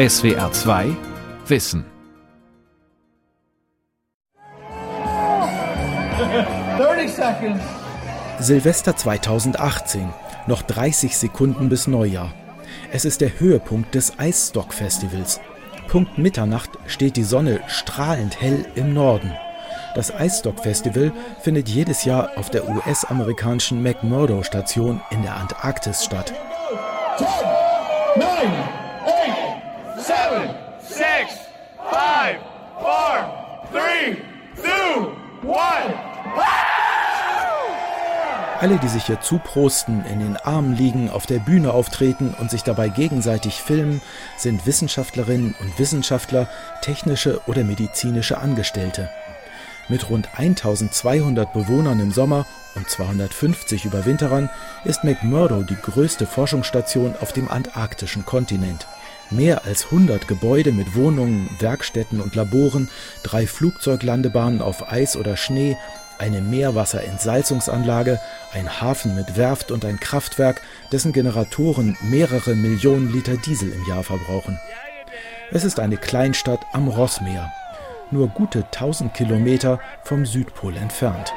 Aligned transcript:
SWR 0.00 0.50
2 0.50 0.96
Wissen. 1.46 1.84
Silvester 8.38 8.96
2018. 8.96 10.08
Noch 10.46 10.62
30 10.62 11.18
Sekunden 11.18 11.68
bis 11.68 11.86
Neujahr. 11.86 12.32
Es 12.90 13.04
ist 13.04 13.20
der 13.20 13.38
Höhepunkt 13.38 13.94
des 13.94 14.18
Eisstock-Festivals. 14.18 15.38
Punkt 15.88 16.16
Mitternacht 16.16 16.70
steht 16.86 17.16
die 17.16 17.22
Sonne 17.22 17.60
strahlend 17.66 18.40
hell 18.40 18.64
im 18.76 18.94
Norden. 18.94 19.34
Das 19.94 20.14
Eisstock-Festival 20.14 21.12
findet 21.42 21.68
jedes 21.68 22.06
Jahr 22.06 22.30
auf 22.36 22.48
der 22.48 22.66
US-amerikanischen 22.70 23.82
McMurdo-Station 23.82 25.02
in 25.10 25.20
der 25.20 25.36
Antarktis 25.36 26.02
statt. 26.02 26.32
10, 27.18 27.26
9, 28.16 28.89
8, 30.30 30.54
7, 30.80 30.96
6, 30.96 31.34
5, 31.90 32.38
4, 32.78 33.26
3, 33.72 34.16
2, 34.62 35.50
1. 35.50 35.94
Alle, 38.60 38.78
die 38.78 38.88
sich 38.88 39.06
hier 39.06 39.20
zuprosten, 39.20 40.04
in 40.04 40.20
den 40.20 40.36
Armen 40.36 40.76
liegen, 40.76 41.10
auf 41.10 41.26
der 41.26 41.40
Bühne 41.40 41.72
auftreten 41.72 42.32
und 42.38 42.48
sich 42.50 42.62
dabei 42.62 42.88
gegenseitig 42.88 43.54
filmen, 43.54 44.02
sind 44.36 44.66
Wissenschaftlerinnen 44.66 45.56
und 45.58 45.78
Wissenschaftler, 45.80 46.46
technische 46.80 47.40
oder 47.46 47.64
medizinische 47.64 48.38
Angestellte. 48.38 49.10
Mit 49.88 50.10
rund 50.10 50.28
1200 50.36 51.52
Bewohnern 51.52 51.98
im 51.98 52.12
Sommer 52.12 52.46
und 52.76 52.88
250 52.88 53.84
Überwinterern 53.84 54.48
ist 54.84 55.02
McMurdo 55.02 55.64
die 55.64 55.74
größte 55.74 56.26
Forschungsstation 56.26 57.16
auf 57.20 57.32
dem 57.32 57.50
antarktischen 57.50 58.24
Kontinent. 58.24 58.86
Mehr 59.30 59.64
als 59.64 59.86
100 59.86 60.26
Gebäude 60.26 60.72
mit 60.72 60.96
Wohnungen, 60.96 61.48
Werkstätten 61.60 62.20
und 62.20 62.34
Laboren, 62.34 62.88
drei 63.22 63.46
Flugzeuglandebahnen 63.46 64.60
auf 64.60 64.90
Eis 64.90 65.16
oder 65.16 65.36
Schnee 65.36 65.76
eine 66.20 66.42
Meerwasserentsalzungsanlage, 66.42 68.20
ein 68.52 68.80
Hafen 68.80 69.14
mit 69.14 69.36
Werft 69.36 69.70
und 69.70 69.84
ein 69.84 69.98
Kraftwerk, 69.98 70.60
dessen 70.92 71.12
Generatoren 71.12 71.96
mehrere 72.02 72.54
Millionen 72.54 73.12
Liter 73.12 73.36
Diesel 73.36 73.72
im 73.72 73.86
Jahr 73.88 74.04
verbrauchen. 74.04 74.60
Es 75.50 75.64
ist 75.64 75.80
eine 75.80 75.96
Kleinstadt 75.96 76.60
am 76.72 76.88
Rossmeer, 76.88 77.50
nur 78.10 78.28
gute 78.28 78.64
1000 78.64 79.14
Kilometer 79.14 79.80
vom 80.04 80.26
Südpol 80.26 80.76
entfernt. 80.76 81.32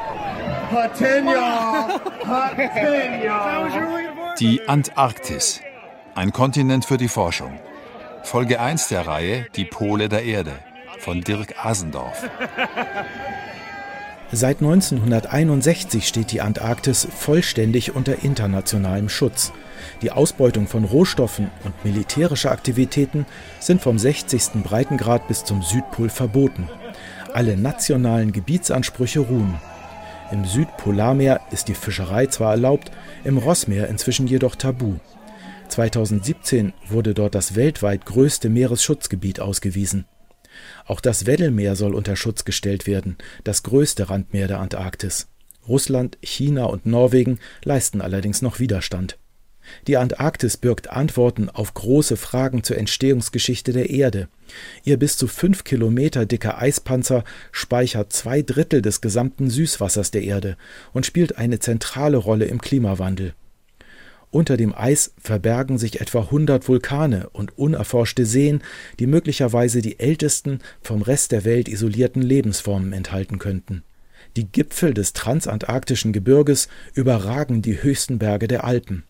Die 4.39 4.67
Antarktis, 4.67 5.61
ein 6.15 6.33
Kontinent 6.33 6.85
für 6.85 6.97
die 6.97 7.07
Forschung. 7.07 7.59
Folge 8.23 8.59
1 8.59 8.87
der 8.87 9.05
Reihe 9.05 9.45
Die 9.55 9.65
Pole 9.65 10.09
der 10.09 10.23
Erde 10.23 10.53
von 10.99 11.21
Dirk 11.21 11.63
Asendorf. 11.63 12.27
Seit 14.31 14.61
1961 14.61 16.07
steht 16.07 16.31
die 16.31 16.41
Antarktis 16.41 17.07
vollständig 17.15 17.95
unter 17.95 18.23
internationalem 18.23 19.09
Schutz. 19.09 19.51
Die 20.01 20.11
Ausbeutung 20.11 20.67
von 20.67 20.85
Rohstoffen 20.85 21.51
und 21.63 21.85
militärische 21.85 22.49
Aktivitäten 22.49 23.27
sind 23.59 23.81
vom 23.81 23.99
60. 23.99 24.63
Breitengrad 24.63 25.27
bis 25.27 25.43
zum 25.43 25.61
Südpol 25.61 26.09
verboten. 26.09 26.69
Alle 27.33 27.57
nationalen 27.57 28.31
Gebietsansprüche 28.31 29.19
ruhen. 29.19 29.59
Im 30.31 30.45
Südpolarmeer 30.45 31.41
ist 31.51 31.67
die 31.67 31.75
Fischerei 31.75 32.25
zwar 32.25 32.51
erlaubt, 32.51 32.89
im 33.23 33.37
Rossmeer 33.37 33.87
inzwischen 33.89 34.25
jedoch 34.25 34.55
tabu. 34.55 34.95
2017 35.73 36.73
wurde 36.87 37.15
dort 37.15 37.33
das 37.33 37.55
weltweit 37.55 38.05
größte 38.05 38.47
Meeresschutzgebiet 38.47 39.39
ausgewiesen. 39.39 40.05
Auch 40.85 41.01
das 41.01 41.25
Weddellmeer 41.25 41.75
soll 41.75 41.95
unter 41.95 42.15
Schutz 42.15 42.45
gestellt 42.45 42.85
werden, 42.85 43.17
das 43.43 43.63
größte 43.63 44.07
Randmeer 44.07 44.47
der 44.47 44.59
Antarktis. 44.59 45.29
Russland, 45.67 46.19
China 46.21 46.65
und 46.65 46.85
Norwegen 46.85 47.39
leisten 47.63 48.01
allerdings 48.01 48.43
noch 48.43 48.59
Widerstand. 48.59 49.17
Die 49.87 49.97
Antarktis 49.97 50.57
birgt 50.57 50.91
Antworten 50.91 51.49
auf 51.49 51.73
große 51.73 52.17
Fragen 52.17 52.63
zur 52.63 52.77
Entstehungsgeschichte 52.77 53.73
der 53.73 53.89
Erde. 53.89 54.27
Ihr 54.83 54.99
bis 54.99 55.17
zu 55.17 55.27
fünf 55.27 55.63
Kilometer 55.63 56.27
dicker 56.27 56.61
Eispanzer 56.61 57.23
speichert 57.51 58.13
zwei 58.13 58.43
Drittel 58.43 58.83
des 58.83 59.01
gesamten 59.01 59.49
Süßwassers 59.49 60.11
der 60.11 60.21
Erde 60.21 60.55
und 60.91 61.07
spielt 61.07 61.39
eine 61.39 61.57
zentrale 61.57 62.17
Rolle 62.17 62.45
im 62.45 62.61
Klimawandel. 62.61 63.33
Unter 64.33 64.57
dem 64.57 64.73
Eis 64.73 65.13
verbergen 65.21 65.77
sich 65.77 66.01
etwa 66.01 66.21
100 66.21 66.67
Vulkane 66.67 67.29
und 67.33 67.55
unerforschte 67.55 68.25
Seen, 68.25 68.63
die 68.97 69.05
möglicherweise 69.05 69.83
die 69.83 69.99
ältesten, 69.99 70.57
vom 70.81 71.03
Rest 71.03 71.31
der 71.31 71.45
Welt 71.45 71.69
isolierten 71.69 72.23
Lebensformen 72.23 72.93
enthalten 72.93 73.37
könnten. 73.37 73.83
Die 74.35 74.51
Gipfel 74.51 74.95
des 74.95 75.13
transantarktischen 75.13 76.13
Gebirges 76.13 76.67
überragen 76.95 77.61
die 77.61 77.83
höchsten 77.83 78.17
Berge 78.17 78.47
der 78.47 78.63
Alpen. 78.63 79.03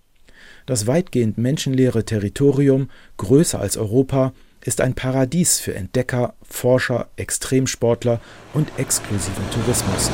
Das 0.66 0.88
weitgehend 0.88 1.38
menschenleere 1.38 2.03
Territorium, 2.03 2.89
größer 3.16 3.62
als 3.62 3.78
Europa, 3.78 4.33
ist 4.66 4.81
ein 4.81 4.94
Paradies 4.94 5.57
für 5.57 5.73
Entdecker, 5.73 6.33
Forscher, 6.41 7.07
Extremsportler 7.16 8.19
und 8.53 8.67
exklusiven 8.78 9.50
Tourismus. 9.51 10.12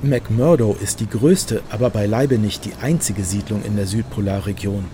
McMurdo 0.00 0.76
ist 0.80 1.00
die 1.00 1.08
größte, 1.08 1.60
aber 1.70 1.90
beileibe 1.90 2.38
nicht 2.38 2.64
die 2.64 2.74
einzige 2.80 3.24
Siedlung 3.24 3.64
in 3.64 3.74
der 3.74 3.88
Südpolarregion. 3.88 4.84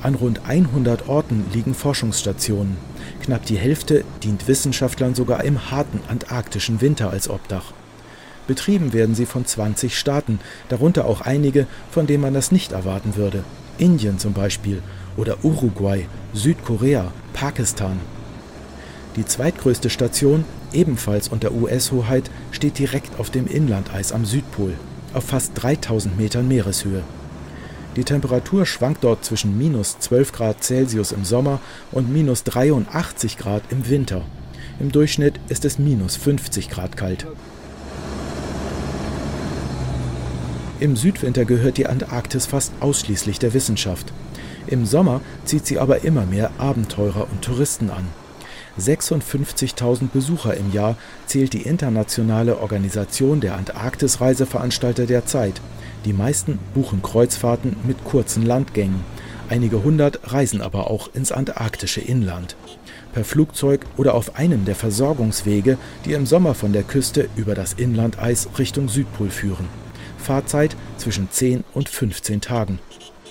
An 0.00 0.14
rund 0.14 0.42
100 0.46 1.08
Orten 1.08 1.46
liegen 1.52 1.74
Forschungsstationen. 1.74 2.76
Knapp 3.20 3.46
die 3.46 3.58
Hälfte 3.58 4.04
dient 4.22 4.46
Wissenschaftlern 4.46 5.16
sogar 5.16 5.42
im 5.42 5.72
harten 5.72 6.00
antarktischen 6.06 6.80
Winter 6.80 7.10
als 7.10 7.28
Obdach. 7.28 7.72
Betrieben 8.46 8.92
werden 8.92 9.16
sie 9.16 9.26
von 9.26 9.44
20 9.44 9.98
Staaten, 9.98 10.38
darunter 10.68 11.06
auch 11.06 11.22
einige, 11.22 11.66
von 11.90 12.06
denen 12.06 12.22
man 12.22 12.34
das 12.34 12.52
nicht 12.52 12.70
erwarten 12.70 13.16
würde. 13.16 13.42
Indien 13.76 14.20
zum 14.20 14.34
Beispiel 14.34 14.82
oder 15.16 15.44
Uruguay, 15.44 16.06
Südkorea, 16.32 17.10
Pakistan. 17.32 17.98
Die 19.16 19.26
zweitgrößte 19.26 19.90
Station, 19.90 20.44
ebenfalls 20.72 21.28
unter 21.28 21.52
US-Hoheit, 21.52 22.30
steht 22.50 22.78
direkt 22.78 23.18
auf 23.18 23.30
dem 23.30 23.46
Inlandeis 23.46 24.12
am 24.12 24.24
Südpol, 24.24 24.74
auf 25.14 25.24
fast 25.24 25.52
3000 25.54 26.18
Metern 26.18 26.48
Meereshöhe. 26.48 27.02
Die 27.96 28.04
Temperatur 28.04 28.64
schwankt 28.64 29.02
dort 29.02 29.24
zwischen 29.24 29.58
minus 29.58 29.98
12 29.98 30.32
Grad 30.32 30.62
Celsius 30.62 31.10
im 31.12 31.24
Sommer 31.24 31.60
und 31.90 32.12
minus 32.12 32.44
83 32.44 33.36
Grad 33.38 33.62
im 33.70 33.88
Winter. 33.88 34.22
Im 34.78 34.92
Durchschnitt 34.92 35.40
ist 35.48 35.64
es 35.64 35.78
minus 35.78 36.16
50 36.16 36.70
Grad 36.70 36.96
kalt. 36.96 37.26
Im 40.80 40.94
Südwinter 40.94 41.44
gehört 41.44 41.76
die 41.76 41.88
Antarktis 41.88 42.46
fast 42.46 42.72
ausschließlich 42.78 43.40
der 43.40 43.52
Wissenschaft. 43.52 44.12
Im 44.68 44.86
Sommer 44.86 45.20
zieht 45.44 45.66
sie 45.66 45.80
aber 45.80 46.04
immer 46.04 46.24
mehr 46.24 46.52
Abenteurer 46.58 47.26
und 47.32 47.42
Touristen 47.42 47.90
an. 47.90 48.06
56.000 48.78 50.08
Besucher 50.12 50.56
im 50.56 50.72
Jahr 50.72 50.96
zählt 51.26 51.52
die 51.52 51.62
internationale 51.62 52.58
Organisation 52.58 53.40
der 53.40 53.54
Antarktis-Reiseveranstalter 53.56 55.06
der 55.06 55.26
Zeit. 55.26 55.60
Die 56.04 56.12
meisten 56.12 56.58
buchen 56.74 57.02
Kreuzfahrten 57.02 57.76
mit 57.84 58.04
kurzen 58.04 58.46
Landgängen. 58.46 59.04
Einige 59.50 59.82
hundert 59.82 60.32
reisen 60.32 60.60
aber 60.60 60.90
auch 60.90 61.10
ins 61.14 61.32
antarktische 61.32 62.00
Inland. 62.00 62.56
Per 63.12 63.24
Flugzeug 63.24 63.86
oder 63.96 64.14
auf 64.14 64.36
einem 64.36 64.64
der 64.64 64.74
Versorgungswege, 64.74 65.78
die 66.04 66.12
im 66.12 66.26
Sommer 66.26 66.54
von 66.54 66.72
der 66.72 66.82
Küste 66.82 67.28
über 67.36 67.54
das 67.54 67.72
Inlandeis 67.72 68.48
Richtung 68.58 68.88
Südpol 68.88 69.30
führen. 69.30 69.66
Fahrzeit 70.18 70.76
zwischen 70.98 71.30
10 71.30 71.64
und 71.72 71.88
15 71.88 72.40
Tagen. 72.40 72.78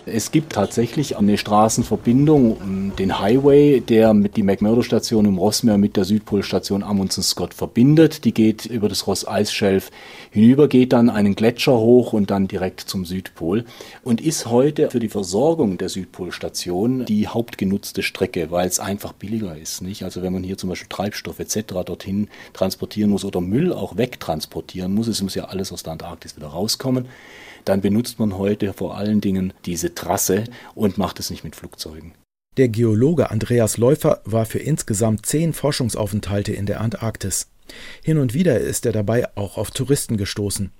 Es 0.09 0.31
gibt 0.31 0.53
tatsächlich 0.53 1.17
eine 1.17 1.37
Straßenverbindung, 1.37 2.93
den 2.97 3.20
Highway, 3.20 3.81
der 3.81 4.14
mit 4.14 4.37
die 4.37 4.43
McMurdo-Station 4.43 5.26
im 5.26 5.37
Rossmeer 5.37 5.78
mit 5.78 5.97
der 5.97 6.05
Südpolstation 6.05 6.81
Amundsen 6.81 7.23
Scott 7.23 7.53
verbindet. 7.53 8.23
Die 8.23 8.34
geht 8.34 8.66
über 8.66 8.87
das 8.87 9.05
Ross-Eisschelf 9.05 9.91
hinüber, 10.31 10.70
geht 10.70 10.93
dann 10.93 11.09
einen 11.09 11.35
Gletscher 11.35 11.78
hoch 11.78 12.14
und 12.14 12.31
dann 12.31 12.47
direkt 12.47 12.79
zum 12.79 13.03
Südpol 13.03 13.66
und 14.02 14.22
ist 14.22 14.46
heute 14.46 14.90
für 14.91 15.02
die 15.02 15.09
Versorgung 15.09 15.78
der 15.78 15.90
Südpolstation 15.90 17.03
die 17.03 17.28
hauptgenutzte 17.28 18.02
Strecke, 18.02 18.49
weil 18.49 18.67
es 18.70 18.79
einfach 18.79 19.11
billiger 19.11 19.58
ist. 19.58 19.81
Nicht? 19.81 20.03
Also 20.03 20.22
wenn 20.22 20.31
man 20.31 20.43
hier 20.43 20.58
zum 20.58 20.70
Beispiel 20.70 20.87
Treibstoff 20.90 21.40
etc. 21.40 21.84
dorthin 21.85 22.29
transportieren 22.53 23.09
muss 23.09 23.26
oder 23.26 23.41
Müll 23.41 23.73
auch 23.73 23.97
wegtransportieren 23.97 24.93
muss, 24.93 25.08
es 25.08 25.22
muss 25.22 25.35
ja 25.35 25.46
alles 25.46 25.73
aus 25.73 25.84
der 25.84 25.93
Antarktis 25.93 26.37
wieder 26.37 26.47
rauskommen 26.47 27.08
dann 27.67 27.81
benutzt 27.81 28.19
man 28.19 28.37
heute 28.37 28.73
vor 28.73 28.97
allen 28.97 29.22
Dingen 29.22 29.53
diese 29.66 29.93
Trasse 29.93 30.46
und 30.75 30.97
macht 30.97 31.19
es 31.19 31.29
nicht 31.29 31.43
mit 31.43 31.55
Flugzeugen. 31.55 32.14
Der 32.58 32.69
Geologe 32.69 33.29
Andreas 33.29 33.78
Läufer 33.78 34.22
war 34.25 34.46
für 34.46 34.59
insgesamt 34.59 35.25
zehn 35.25 35.53
Forschungsaufenthalte 35.53 36.53
in 36.53 36.66
der 36.66 36.81
Antarktis. 36.81 37.49
Hin 38.02 38.17
und 38.17 38.34
wieder 38.34 38.59
ist 38.59 38.85
er 38.85 38.93
dabei 38.93 39.28
auch 39.35 39.58
auf 39.58 39.72
Touristen 39.72 40.17
gestoßen. 40.17 40.72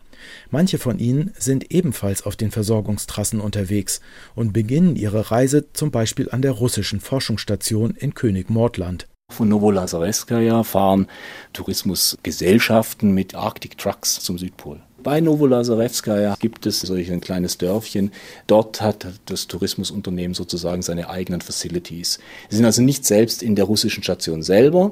Manche 0.50 0.80
von 0.80 0.98
ihnen 0.98 1.34
sind 1.38 1.72
ebenfalls 1.72 2.24
auf 2.24 2.36
den 2.36 2.50
Versorgungstrassen 2.50 3.40
unterwegs 3.40 4.02
und 4.34 4.54
beginnen 4.54 4.96
ihre 4.96 5.30
Reise 5.30 5.72
zum 5.74 5.92
Beispiel 5.92 6.30
an 6.32 6.42
der 6.42 6.54
russischen 6.54 7.00
Forschungsstation 7.00 7.92
in 7.92 8.16
König-Mordland. 8.16 9.08
Von 9.32 9.50
Novolazarevskaya 9.50 10.64
fahren 10.64 11.08
Tourismusgesellschaften 11.54 13.14
mit 13.14 13.36
Arctic 13.36 13.78
Trucks 13.78 14.20
zum 14.22 14.38
Südpol. 14.38 14.82
Bei 15.08 15.22
Novolazarevskaya 15.22 16.36
gibt 16.38 16.66
es 16.66 16.82
solch 16.82 17.10
ein 17.14 17.22
kleines 17.22 17.58
Dörfchen. 17.58 18.12
Dort 18.46 18.82
hat 18.82 19.08
das 19.28 19.48
Tourismusunternehmen 19.48 20.34
sozusagen 20.34 20.82
seine 20.82 21.10
eigenen 21.10 21.40
Facilities. 21.40 22.20
Sie 22.50 22.58
sind 22.58 22.66
also 22.66 22.82
nicht 22.82 23.06
selbst 23.06 23.42
in 23.42 23.56
der 23.56 23.64
russischen 23.64 24.04
Station 24.04 24.44
selber, 24.44 24.92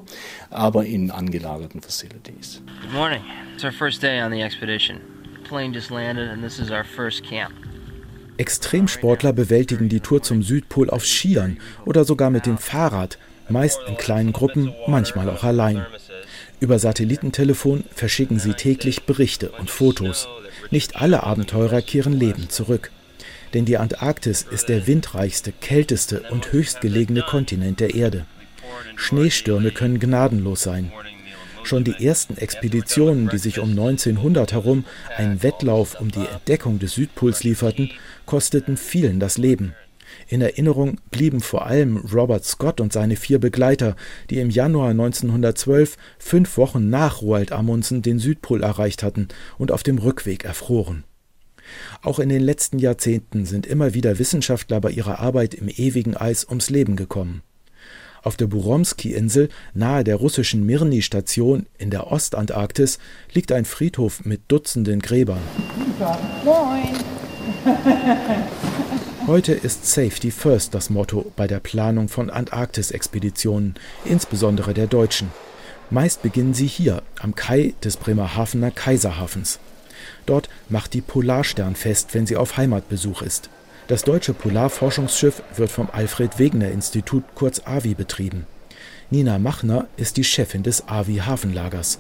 aber 0.51 0.85
in 0.85 1.11
angelagerten 1.11 1.81
Facilities. 1.81 2.61
Good 2.81 2.93
morning. 2.93 3.23
It's 3.55 3.65
our 3.65 3.73
first 3.73 4.01
day 4.01 4.23
on 4.23 4.31
the 4.31 4.39
expedition. 4.39 5.01
Plane 5.43 5.73
just 5.73 5.89
landed 5.89 6.29
and 6.29 6.41
this 6.41 6.59
is 6.59 6.71
our 6.71 6.85
first 6.85 7.21
camp. 7.25 7.51
Extremsportler 8.37 9.33
bewältigen 9.33 9.89
die 9.89 9.99
Tour 9.99 10.23
zum 10.23 10.43
Südpol 10.43 10.89
auf 10.91 11.03
Skiern 11.03 11.57
oder 11.85 12.05
sogar 12.05 12.29
mit 12.29 12.45
dem 12.45 12.57
Fahrrad, 12.57 13.17
meist 13.49 13.81
in 13.85 13.97
kleinen 13.97 14.31
Gruppen, 14.31 14.73
manchmal 14.87 15.29
auch 15.29 15.43
allein. 15.43 15.85
Über 16.65 16.79
Satellitentelefon 16.79 17.83
verschicken 17.93 18.39
sie 18.39 18.53
täglich 18.53 19.03
Berichte 19.03 19.51
und 19.51 19.69
Fotos. 19.69 20.27
Nicht 20.71 20.95
alle 20.95 21.21
Abenteurer 21.21 21.83
kehren 21.83 22.13
lebend 22.13 22.51
zurück. 22.51 22.89
Denn 23.53 23.65
die 23.65 23.77
Antarktis 23.77 24.41
ist 24.49 24.67
der 24.67 24.87
windreichste, 24.87 25.51
kälteste 25.51 26.23
und 26.31 26.51
höchstgelegene 26.51 27.21
Kontinent 27.21 27.81
der 27.81 27.93
Erde. 27.93 28.25
Schneestürme 28.95 29.69
können 29.69 29.99
gnadenlos 29.99 30.63
sein. 30.63 30.91
Schon 31.61 31.83
die 31.83 32.03
ersten 32.03 32.35
Expeditionen, 32.35 33.29
die 33.29 33.37
sich 33.37 33.59
um 33.59 33.69
1900 33.69 34.53
herum 34.53 34.85
einen 35.17 35.43
Wettlauf 35.43 36.01
um 36.01 36.09
die 36.09 36.25
Entdeckung 36.25 36.79
des 36.79 36.93
Südpols 36.93 37.43
lieferten, 37.43 37.91
kosteten 38.25 38.75
vielen 38.75 39.19
das 39.19 39.37
Leben. 39.37 39.75
In 40.27 40.41
Erinnerung 40.41 40.97
blieben 41.11 41.41
vor 41.41 41.65
allem 41.65 41.97
Robert 41.97 42.45
Scott 42.45 42.81
und 42.81 42.93
seine 42.93 43.15
vier 43.15 43.39
Begleiter, 43.39 43.95
die 44.29 44.39
im 44.39 44.49
Januar 44.49 44.89
1912, 44.89 45.97
fünf 46.17 46.57
Wochen 46.57 46.89
nach 46.89 47.21
Roald 47.21 47.51
Amundsen, 47.51 48.01
den 48.01 48.19
Südpol 48.19 48.63
erreicht 48.63 49.03
hatten 49.03 49.27
und 49.57 49.71
auf 49.71 49.83
dem 49.83 49.97
Rückweg 49.97 50.45
erfroren. 50.45 51.03
Auch 52.01 52.19
in 52.19 52.29
den 52.29 52.41
letzten 52.41 52.79
Jahrzehnten 52.79 53.45
sind 53.45 53.65
immer 53.65 53.93
wieder 53.93 54.19
Wissenschaftler 54.19 54.81
bei 54.81 54.91
ihrer 54.91 55.19
Arbeit 55.19 55.53
im 55.53 55.69
ewigen 55.69 56.15
Eis 56.15 56.45
ums 56.47 56.69
Leben 56.69 56.95
gekommen. 56.95 57.41
Auf 58.25 58.37
der 58.37 58.47
Buromski-Insel 58.47 59.49
nahe 59.75 60.03
der 60.03 60.15
russischen 60.15 60.65
Mirny-Station 60.65 61.67
in 61.77 61.91
der 61.91 62.11
Ostantarktis 62.11 62.97
liegt 63.31 63.51
ein 63.51 63.65
Friedhof 63.65 64.25
mit 64.25 64.41
Dutzenden 64.47 64.99
Gräbern. 64.99 65.41
Moin! 66.43 66.89
Heute 69.27 69.53
ist 69.53 69.87
Safety 69.87 70.29
First 70.29 70.75
das 70.75 70.91
Motto 70.91 71.31
bei 71.35 71.47
der 71.47 71.59
Planung 71.59 72.09
von 72.09 72.29
Antarktis-Expeditionen, 72.29 73.73
insbesondere 74.03 74.75
der 74.75 74.85
deutschen. 74.85 75.31
Meist 75.89 76.21
beginnen 76.21 76.53
sie 76.53 76.67
hier, 76.67 77.01
am 77.19 77.33
Kai 77.33 77.73
des 77.83 77.97
Bremerhavener 77.97 78.69
Kaiserhafens. 78.69 79.57
Dort 80.27 80.47
macht 80.69 80.93
die 80.93 81.01
Polarstern 81.01 81.75
fest, 81.75 82.09
wenn 82.13 82.27
sie 82.27 82.37
auf 82.37 82.57
Heimatbesuch 82.57 83.23
ist. 83.23 83.49
Das 83.87 84.03
deutsche 84.03 84.35
Polarforschungsschiff 84.35 85.41
wird 85.55 85.71
vom 85.71 85.89
Alfred 85.91 86.37
Wegener 86.37 86.69
Institut 86.69 87.23
kurz 87.33 87.63
AVI 87.65 87.95
betrieben. 87.95 88.45
Nina 89.09 89.39
Machner 89.39 89.87
ist 89.97 90.17
die 90.17 90.23
Chefin 90.23 90.61
des 90.61 90.87
AVI 90.87 91.17
Hafenlagers. 91.25 91.97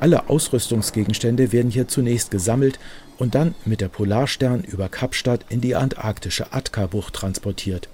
Alle 0.00 0.30
Ausrüstungsgegenstände 0.30 1.52
werden 1.52 1.70
hier 1.70 1.88
zunächst 1.88 2.30
gesammelt 2.30 2.78
und 3.22 3.36
dann 3.36 3.54
mit 3.64 3.80
der 3.80 3.86
Polarstern 3.86 4.64
über 4.64 4.88
Kapstadt 4.88 5.44
in 5.48 5.60
die 5.60 5.76
antarktische 5.76 6.52
Atka-Bucht 6.52 7.14
transportiert. 7.14 7.88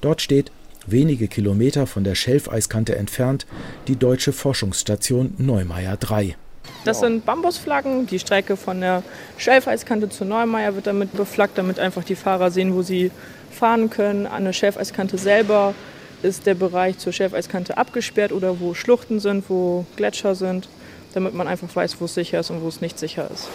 Dort 0.00 0.22
steht, 0.22 0.52
wenige 0.86 1.26
Kilometer 1.26 1.88
von 1.88 2.04
der 2.04 2.14
Schelfeiskante 2.14 2.94
entfernt, 2.94 3.44
die 3.88 3.96
deutsche 3.96 4.32
Forschungsstation 4.32 5.34
Neumeier 5.36 5.96
3. 5.96 6.36
Das 6.84 7.00
sind 7.00 7.26
Bambusflaggen. 7.26 8.06
Die 8.06 8.20
Strecke 8.20 8.56
von 8.56 8.80
der 8.80 9.02
Schelfeiskante 9.36 10.10
zur 10.10 10.28
Neumeier 10.28 10.76
wird 10.76 10.86
damit 10.86 11.12
beflaggt, 11.12 11.58
damit 11.58 11.80
einfach 11.80 12.04
die 12.04 12.14
Fahrer 12.14 12.52
sehen, 12.52 12.72
wo 12.72 12.82
sie 12.82 13.10
fahren 13.50 13.90
können. 13.90 14.28
An 14.28 14.44
der 14.44 14.52
Schelfeiskante 14.52 15.18
selber 15.18 15.74
ist 16.22 16.46
der 16.46 16.54
Bereich 16.54 16.98
zur 16.98 17.12
Schelfeiskante 17.12 17.76
abgesperrt 17.76 18.30
oder 18.30 18.60
wo 18.60 18.74
Schluchten 18.74 19.18
sind, 19.18 19.50
wo 19.50 19.86
Gletscher 19.96 20.36
sind, 20.36 20.68
damit 21.14 21.34
man 21.34 21.48
einfach 21.48 21.74
weiß, 21.74 22.00
wo 22.00 22.04
es 22.04 22.14
sicher 22.14 22.38
ist 22.38 22.50
und 22.50 22.62
wo 22.62 22.68
es 22.68 22.80
nicht 22.80 22.96
sicher 22.96 23.28
ist. 23.28 23.48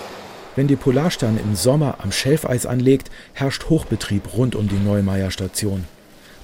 Wenn 0.56 0.68
die 0.68 0.76
Polarstern 0.76 1.40
im 1.40 1.56
Sommer 1.56 1.96
am 2.04 2.12
Schelfeis 2.12 2.68
anlegt, 2.68 3.10
herrscht 3.34 3.70
Hochbetrieb 3.70 4.36
rund 4.38 4.56
um 4.56 4.68
die 4.68 4.78
Neumeier 4.78 5.32
Station. 5.32 5.86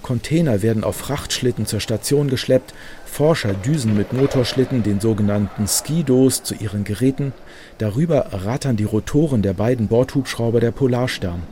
Container 0.02 0.64
werden 0.64 0.84
auf 0.84 0.96
Frachtschlitten 0.96 1.68
zur 1.68 1.80
Station 1.80 2.28
geschleppt, 2.28 2.74
Forscher 3.06 3.54
düsen 3.54 3.96
mit 3.96 4.12
Motorschlitten, 4.12 4.82
den 4.82 5.00
sogenannten 5.00 5.68
Skidos, 5.68 6.42
zu 6.42 6.56
ihren 6.56 6.86
Geräten. 6.86 7.34
Darüber 7.78 8.30
rattern 8.32 8.78
die 8.78 8.86
Rotoren 8.86 9.44
der 9.44 9.54
beiden 9.54 9.88
Bordhubschrauber 9.88 10.60
der 10.60 10.72
Polarstern. 10.72 11.44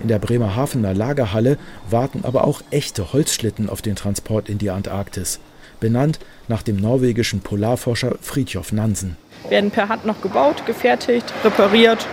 In 0.00 0.06
der 0.06 0.20
Bremerhavener 0.20 0.94
Lagerhalle 0.94 1.58
warten 1.90 2.20
aber 2.22 2.44
auch 2.44 2.62
echte 2.70 3.12
Holzschlitten 3.12 3.68
auf 3.68 3.82
den 3.82 3.96
Transport 3.96 4.48
in 4.48 4.58
die 4.58 4.70
Antarktis, 4.70 5.40
benannt 5.80 6.20
nach 6.46 6.62
dem 6.62 6.76
norwegischen 6.76 7.40
Polarforscher 7.40 8.16
Fridtjof 8.20 8.70
Nansen 8.70 9.16
werden 9.48 9.70
per 9.70 9.88
Hand 9.88 10.04
noch 10.04 10.20
gebaut, 10.20 10.66
gefertigt, 10.66 11.32
repariert 11.44 12.06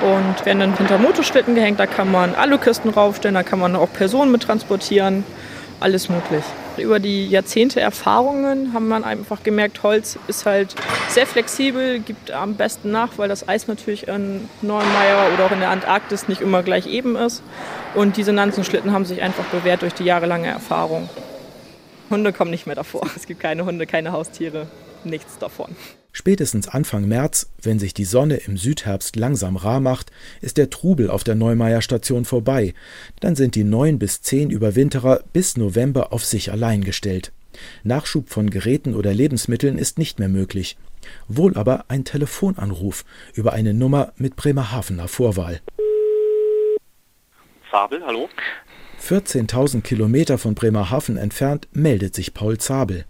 und 0.00 0.44
werden 0.44 0.60
dann 0.60 0.76
hinter 0.76 0.98
Motorschlitten 0.98 1.54
gehängt. 1.54 1.80
Da 1.80 1.86
kann 1.86 2.10
man 2.10 2.34
Alukisten 2.34 2.90
raufstellen, 2.90 3.34
da 3.34 3.42
kann 3.42 3.58
man 3.58 3.76
auch 3.76 3.92
Personen 3.92 4.30
mit 4.32 4.42
transportieren, 4.42 5.24
alles 5.80 6.08
möglich. 6.08 6.44
Über 6.76 6.98
die 7.00 7.26
Jahrzehnte 7.26 7.80
Erfahrungen 7.80 8.74
haben 8.74 8.88
man 8.88 9.04
einfach 9.04 9.42
gemerkt, 9.42 9.82
Holz 9.82 10.18
ist 10.26 10.44
halt 10.44 10.74
sehr 11.08 11.26
flexibel, 11.26 12.00
gibt 12.00 12.30
am 12.30 12.54
besten 12.54 12.90
nach, 12.90 13.16
weil 13.16 13.28
das 13.28 13.48
Eis 13.48 13.66
natürlich 13.66 14.08
in 14.08 14.48
Neumeier 14.60 15.32
oder 15.32 15.46
auch 15.46 15.52
in 15.52 15.60
der 15.60 15.70
Antarktis 15.70 16.28
nicht 16.28 16.42
immer 16.42 16.62
gleich 16.62 16.86
eben 16.86 17.16
ist. 17.16 17.42
Und 17.94 18.18
diese 18.18 18.32
Nansenschlitten 18.32 18.92
haben 18.92 19.06
sich 19.06 19.22
einfach 19.22 19.44
bewährt 19.44 19.82
durch 19.82 19.94
die 19.94 20.04
jahrelange 20.04 20.48
Erfahrung. 20.48 21.08
Hunde 22.10 22.32
kommen 22.32 22.50
nicht 22.50 22.66
mehr 22.66 22.76
davor. 22.76 23.02
Es 23.16 23.26
gibt 23.26 23.40
keine 23.40 23.64
Hunde, 23.64 23.86
keine 23.86 24.12
Haustiere, 24.12 24.66
nichts 25.04 25.38
davon. 25.38 25.74
Spätestens 26.18 26.66
Anfang 26.66 27.06
März, 27.06 27.50
wenn 27.60 27.78
sich 27.78 27.92
die 27.92 28.06
Sonne 28.06 28.36
im 28.36 28.56
Südherbst 28.56 29.16
langsam 29.16 29.56
rar 29.56 29.80
macht, 29.80 30.10
ist 30.40 30.56
der 30.56 30.70
Trubel 30.70 31.10
auf 31.10 31.24
der 31.24 31.34
Neumeier 31.34 31.82
Station 31.82 32.24
vorbei. 32.24 32.72
Dann 33.20 33.36
sind 33.36 33.54
die 33.54 33.64
neun 33.64 33.98
bis 33.98 34.22
zehn 34.22 34.48
Überwinterer 34.48 35.20
bis 35.34 35.58
November 35.58 36.14
auf 36.14 36.24
sich 36.24 36.50
allein 36.50 36.82
gestellt. 36.82 37.32
Nachschub 37.84 38.30
von 38.30 38.48
Geräten 38.48 38.94
oder 38.94 39.12
Lebensmitteln 39.12 39.76
ist 39.76 39.98
nicht 39.98 40.18
mehr 40.18 40.30
möglich. 40.30 40.78
Wohl 41.28 41.54
aber 41.54 41.84
ein 41.88 42.06
Telefonanruf 42.06 43.04
über 43.34 43.52
eine 43.52 43.74
Nummer 43.74 44.14
mit 44.16 44.36
Bremerhavener 44.36 45.08
Vorwahl. 45.08 45.60
Zabel, 47.70 48.02
hallo? 48.06 48.30
14.000 49.02 49.82
Kilometer 49.82 50.38
von 50.38 50.54
Bremerhaven 50.54 51.18
entfernt 51.18 51.68
meldet 51.72 52.14
sich 52.14 52.32
Paul 52.32 52.56
Zabel. 52.56 53.04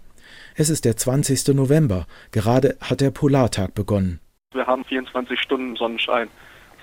Es 0.58 0.70
ist 0.70 0.86
der 0.86 0.96
20. 0.96 1.48
November. 1.48 2.06
Gerade 2.30 2.78
hat 2.80 3.02
der 3.02 3.10
Polartag 3.10 3.74
begonnen. 3.74 4.20
Wir 4.54 4.66
haben 4.66 4.86
24 4.86 5.38
Stunden 5.38 5.76
Sonnenschein, 5.76 6.28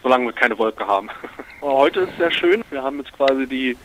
solange 0.03 0.25
wir 0.25 0.33
keine 0.33 0.59
Wolke 0.59 0.85
haben. 0.85 1.09
Heute 1.61 2.01
ist 2.01 2.15
sehr 2.19 2.29
schön. 2.29 2.63
Wir 2.69 2.83
haben 2.83 2.99
jetzt 2.99 3.13
quasi 3.13 3.47
die, 3.47 3.75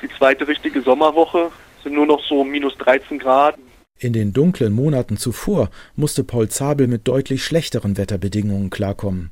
die 0.00 0.08
zweite 0.16 0.48
richtige 0.48 0.80
Sommerwoche. 0.80 1.50
Es 1.76 1.82
sind 1.82 1.92
nur 1.92 2.06
noch 2.06 2.24
so 2.24 2.42
minus 2.42 2.74
13 2.78 3.18
Grad. 3.18 3.56
In 3.98 4.14
den 4.14 4.32
dunklen 4.32 4.72
Monaten 4.72 5.18
zuvor 5.18 5.68
musste 5.94 6.24
Paul 6.24 6.48
Zabel 6.48 6.86
mit 6.86 7.06
deutlich 7.06 7.44
schlechteren 7.44 7.98
Wetterbedingungen 7.98 8.70
klarkommen. 8.70 9.30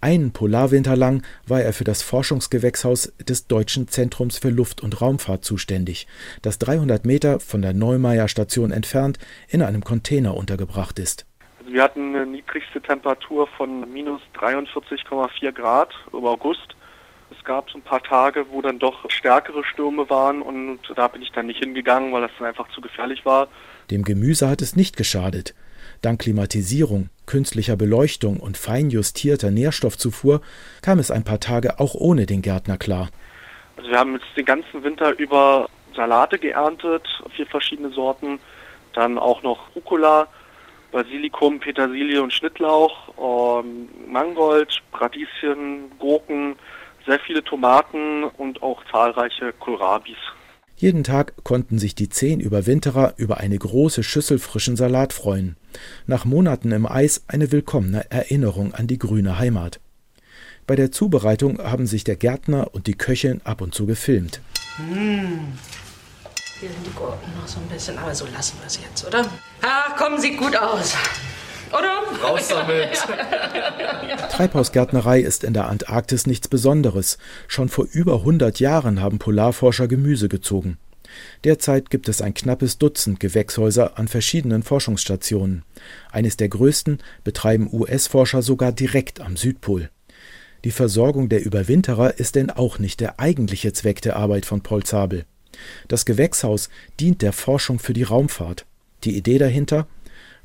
Einen 0.00 0.32
Polarwinter 0.32 0.94
lang 0.94 1.24
war 1.48 1.60
er 1.60 1.72
für 1.72 1.82
das 1.82 2.02
Forschungsgewächshaus 2.02 3.12
des 3.18 3.48
Deutschen 3.48 3.88
Zentrums 3.88 4.38
für 4.38 4.50
Luft- 4.50 4.80
und 4.80 5.00
Raumfahrt 5.00 5.44
zuständig, 5.44 6.06
das 6.40 6.60
300 6.60 7.04
Meter 7.04 7.40
von 7.40 7.62
der 7.62 7.72
Neumeier 7.72 8.28
Station 8.28 8.70
entfernt 8.70 9.18
in 9.48 9.60
einem 9.60 9.82
Container 9.82 10.36
untergebracht 10.36 11.00
ist. 11.00 11.26
Also 11.58 11.72
wir 11.72 11.82
hatten 11.82 12.14
eine 12.14 12.26
niedrigste 12.26 12.80
Temperatur 12.80 13.48
von 13.56 13.92
minus 13.92 14.22
43,4 14.38 15.50
Grad 15.50 15.92
im 16.12 16.24
August. 16.24 16.76
Es 17.36 17.44
gab 17.44 17.68
so 17.68 17.78
ein 17.78 17.82
paar 17.82 18.02
Tage, 18.02 18.46
wo 18.50 18.62
dann 18.62 18.78
doch 18.78 19.10
stärkere 19.10 19.64
Stürme 19.64 20.08
waren 20.08 20.42
und 20.42 20.78
da 20.94 21.08
bin 21.08 21.22
ich 21.22 21.32
dann 21.32 21.46
nicht 21.46 21.58
hingegangen, 21.58 22.12
weil 22.12 22.22
das 22.22 22.30
dann 22.38 22.46
einfach 22.46 22.68
zu 22.70 22.80
gefährlich 22.80 23.26
war. 23.26 23.48
Dem 23.90 24.04
Gemüse 24.04 24.48
hat 24.48 24.62
es 24.62 24.76
nicht 24.76 24.96
geschadet. 24.96 25.56
Dank 26.02 26.20
Klimatisierung, 26.20 27.10
künstlicher 27.26 27.76
Beleuchtung 27.76 28.38
und 28.38 28.56
fein 28.56 28.90
justierter 28.90 29.50
Nährstoffzufuhr 29.50 30.40
kam 30.82 30.98
es 30.98 31.10
ein 31.10 31.24
paar 31.24 31.40
Tage 31.40 31.80
auch 31.80 31.94
ohne 31.94 32.26
den 32.26 32.42
Gärtner 32.42 32.78
klar. 32.78 33.08
Also 33.76 33.90
wir 33.90 33.98
haben 33.98 34.14
jetzt 34.14 34.26
den 34.36 34.44
ganzen 34.44 34.82
Winter 34.82 35.18
über 35.18 35.68
Salate 35.94 36.38
geerntet, 36.38 37.02
vier 37.34 37.46
verschiedene 37.46 37.90
Sorten, 37.90 38.38
dann 38.94 39.18
auch 39.18 39.42
noch 39.42 39.74
Rucola 39.74 40.28
Basilikum, 40.90 41.60
Petersilie 41.60 42.22
und 42.22 42.32
Schnittlauch, 42.32 43.12
ähm, 43.62 43.88
Mangold, 44.06 44.82
Radieschen, 44.94 45.90
Gurken, 45.98 46.56
sehr 47.06 47.20
viele 47.20 47.42
Tomaten 47.44 48.24
und 48.24 48.62
auch 48.62 48.82
zahlreiche 48.90 49.52
Kohlrabis. 49.54 50.16
Jeden 50.78 51.02
Tag 51.02 51.42
konnten 51.42 51.80
sich 51.80 51.96
die 51.96 52.08
zehn 52.08 52.38
Überwinterer 52.38 53.14
über 53.16 53.38
eine 53.38 53.58
große 53.58 54.04
Schüssel 54.04 54.38
frischen 54.38 54.76
Salat 54.76 55.12
freuen. 55.12 55.56
Nach 56.06 56.24
Monaten 56.24 56.70
im 56.70 56.86
Eis 56.86 57.24
eine 57.26 57.50
willkommene 57.50 58.08
Erinnerung 58.12 58.74
an 58.74 58.86
die 58.86 58.98
grüne 58.98 59.40
Heimat. 59.40 59.80
Bei 60.68 60.76
der 60.76 60.92
Zubereitung 60.92 61.58
haben 61.58 61.88
sich 61.88 62.04
der 62.04 62.14
Gärtner 62.14 62.72
und 62.74 62.86
die 62.86 62.94
Köchin 62.94 63.40
ab 63.42 63.60
und 63.60 63.74
zu 63.74 63.86
gefilmt. 63.86 64.40
Mmh. 64.78 65.40
Hier 66.60 66.68
sind 66.68 66.86
die 66.86 66.94
Gurken 66.94 67.32
noch 67.40 67.48
so 67.48 67.58
ein 67.58 67.66
bisschen, 67.66 67.98
aber 67.98 68.14
so 68.14 68.26
lassen 68.26 68.56
wir 68.60 68.68
es 68.68 68.78
jetzt, 68.80 69.04
oder? 69.04 69.28
Ah, 69.62 69.96
kommen, 69.98 70.20
sieht 70.20 70.38
gut 70.38 70.54
aus. 70.54 70.94
Oder? 71.70 71.98
Raus 72.22 72.48
damit! 72.48 72.98
Treibhausgärtnerei 74.30 75.20
ist 75.20 75.44
in 75.44 75.54
der 75.54 75.68
Antarktis 75.68 76.26
nichts 76.26 76.48
Besonderes. 76.48 77.18
Schon 77.46 77.68
vor 77.68 77.86
über 77.90 78.16
100 78.16 78.60
Jahren 78.60 79.00
haben 79.00 79.18
Polarforscher 79.18 79.88
Gemüse 79.88 80.28
gezogen. 80.28 80.78
Derzeit 81.44 81.90
gibt 81.90 82.08
es 82.08 82.20
ein 82.20 82.34
knappes 82.34 82.78
Dutzend 82.78 83.20
Gewächshäuser 83.20 83.98
an 83.98 84.08
verschiedenen 84.08 84.62
Forschungsstationen. 84.62 85.64
Eines 86.10 86.36
der 86.36 86.48
größten 86.48 86.98
betreiben 87.24 87.68
US-Forscher 87.72 88.42
sogar 88.42 88.72
direkt 88.72 89.20
am 89.20 89.36
Südpol. 89.36 89.90
Die 90.64 90.70
Versorgung 90.70 91.28
der 91.28 91.44
Überwinterer 91.44 92.18
ist 92.18 92.34
denn 92.34 92.50
auch 92.50 92.78
nicht 92.78 93.00
der 93.00 93.20
eigentliche 93.20 93.72
Zweck 93.72 94.02
der 94.02 94.16
Arbeit 94.16 94.44
von 94.44 94.60
Paul 94.60 94.82
Zabel. 94.82 95.24
Das 95.86 96.04
Gewächshaus 96.04 96.68
dient 97.00 97.22
der 97.22 97.32
Forschung 97.32 97.78
für 97.78 97.92
die 97.92 98.02
Raumfahrt. 98.02 98.66
Die 99.04 99.16
Idee 99.16 99.38
dahinter? 99.38 99.86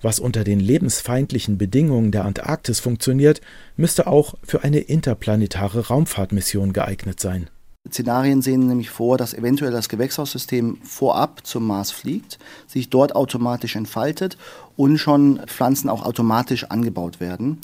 Was 0.04 0.20
unter 0.20 0.44
den 0.44 0.60
lebensfeindlichen 0.60 1.58
Bedingungen 1.58 2.12
der 2.12 2.26
Antarktis 2.26 2.82
funktioniert, 2.82 3.40
müsste 3.78 4.06
auch 4.06 4.36
für 4.44 4.64
eine 4.64 4.80
interplanetare 4.80 5.88
Raumfahrtmission 5.88 6.74
geeignet 6.74 7.22
sein. 7.22 7.50
Szenarien 7.90 8.42
sehen 8.42 8.68
nämlich 8.68 8.90
vor, 8.90 9.18
dass 9.18 9.34
eventuell 9.34 9.72
das 9.72 9.88
Gewächshaussystem 9.88 10.78
vorab 10.84 11.48
zum 11.48 11.66
Mars 11.66 11.92
fliegt, 11.92 12.38
sich 12.68 12.90
dort 12.90 13.16
automatisch 13.16 13.78
entfaltet 13.78 14.38
und 14.76 14.98
schon 14.98 15.40
Pflanzen 15.48 15.90
auch 15.90 16.04
automatisch 16.04 16.66
angebaut 16.66 17.22
werden. 17.22 17.60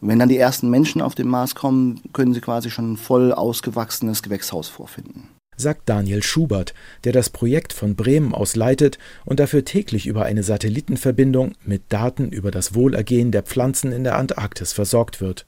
Und 0.00 0.08
wenn 0.08 0.18
dann 0.18 0.30
die 0.30 0.38
ersten 0.38 0.70
Menschen 0.70 1.02
auf 1.02 1.14
den 1.14 1.28
Mars 1.28 1.54
kommen, 1.54 2.00
können 2.14 2.32
sie 2.32 2.40
quasi 2.40 2.70
schon 2.70 2.92
ein 2.92 2.96
voll 2.96 3.32
ausgewachsenes 3.32 4.22
Gewächshaus 4.22 4.68
vorfinden. 4.68 5.28
Sagt 5.56 5.88
Daniel 5.88 6.22
Schubert, 6.22 6.72
der 7.04 7.12
das 7.12 7.28
Projekt 7.28 7.72
von 7.72 7.94
Bremen 7.94 8.34
aus 8.34 8.56
leitet 8.56 8.98
und 9.24 9.38
dafür 9.38 9.64
täglich 9.64 10.06
über 10.06 10.24
eine 10.24 10.42
Satellitenverbindung 10.42 11.52
mit 11.64 11.82
Daten 11.90 12.30
über 12.30 12.50
das 12.50 12.74
Wohlergehen 12.74 13.32
der 13.32 13.42
Pflanzen 13.42 13.92
in 13.92 14.02
der 14.02 14.16
Antarktis 14.16 14.72
versorgt 14.72 15.20
wird. 15.20 15.46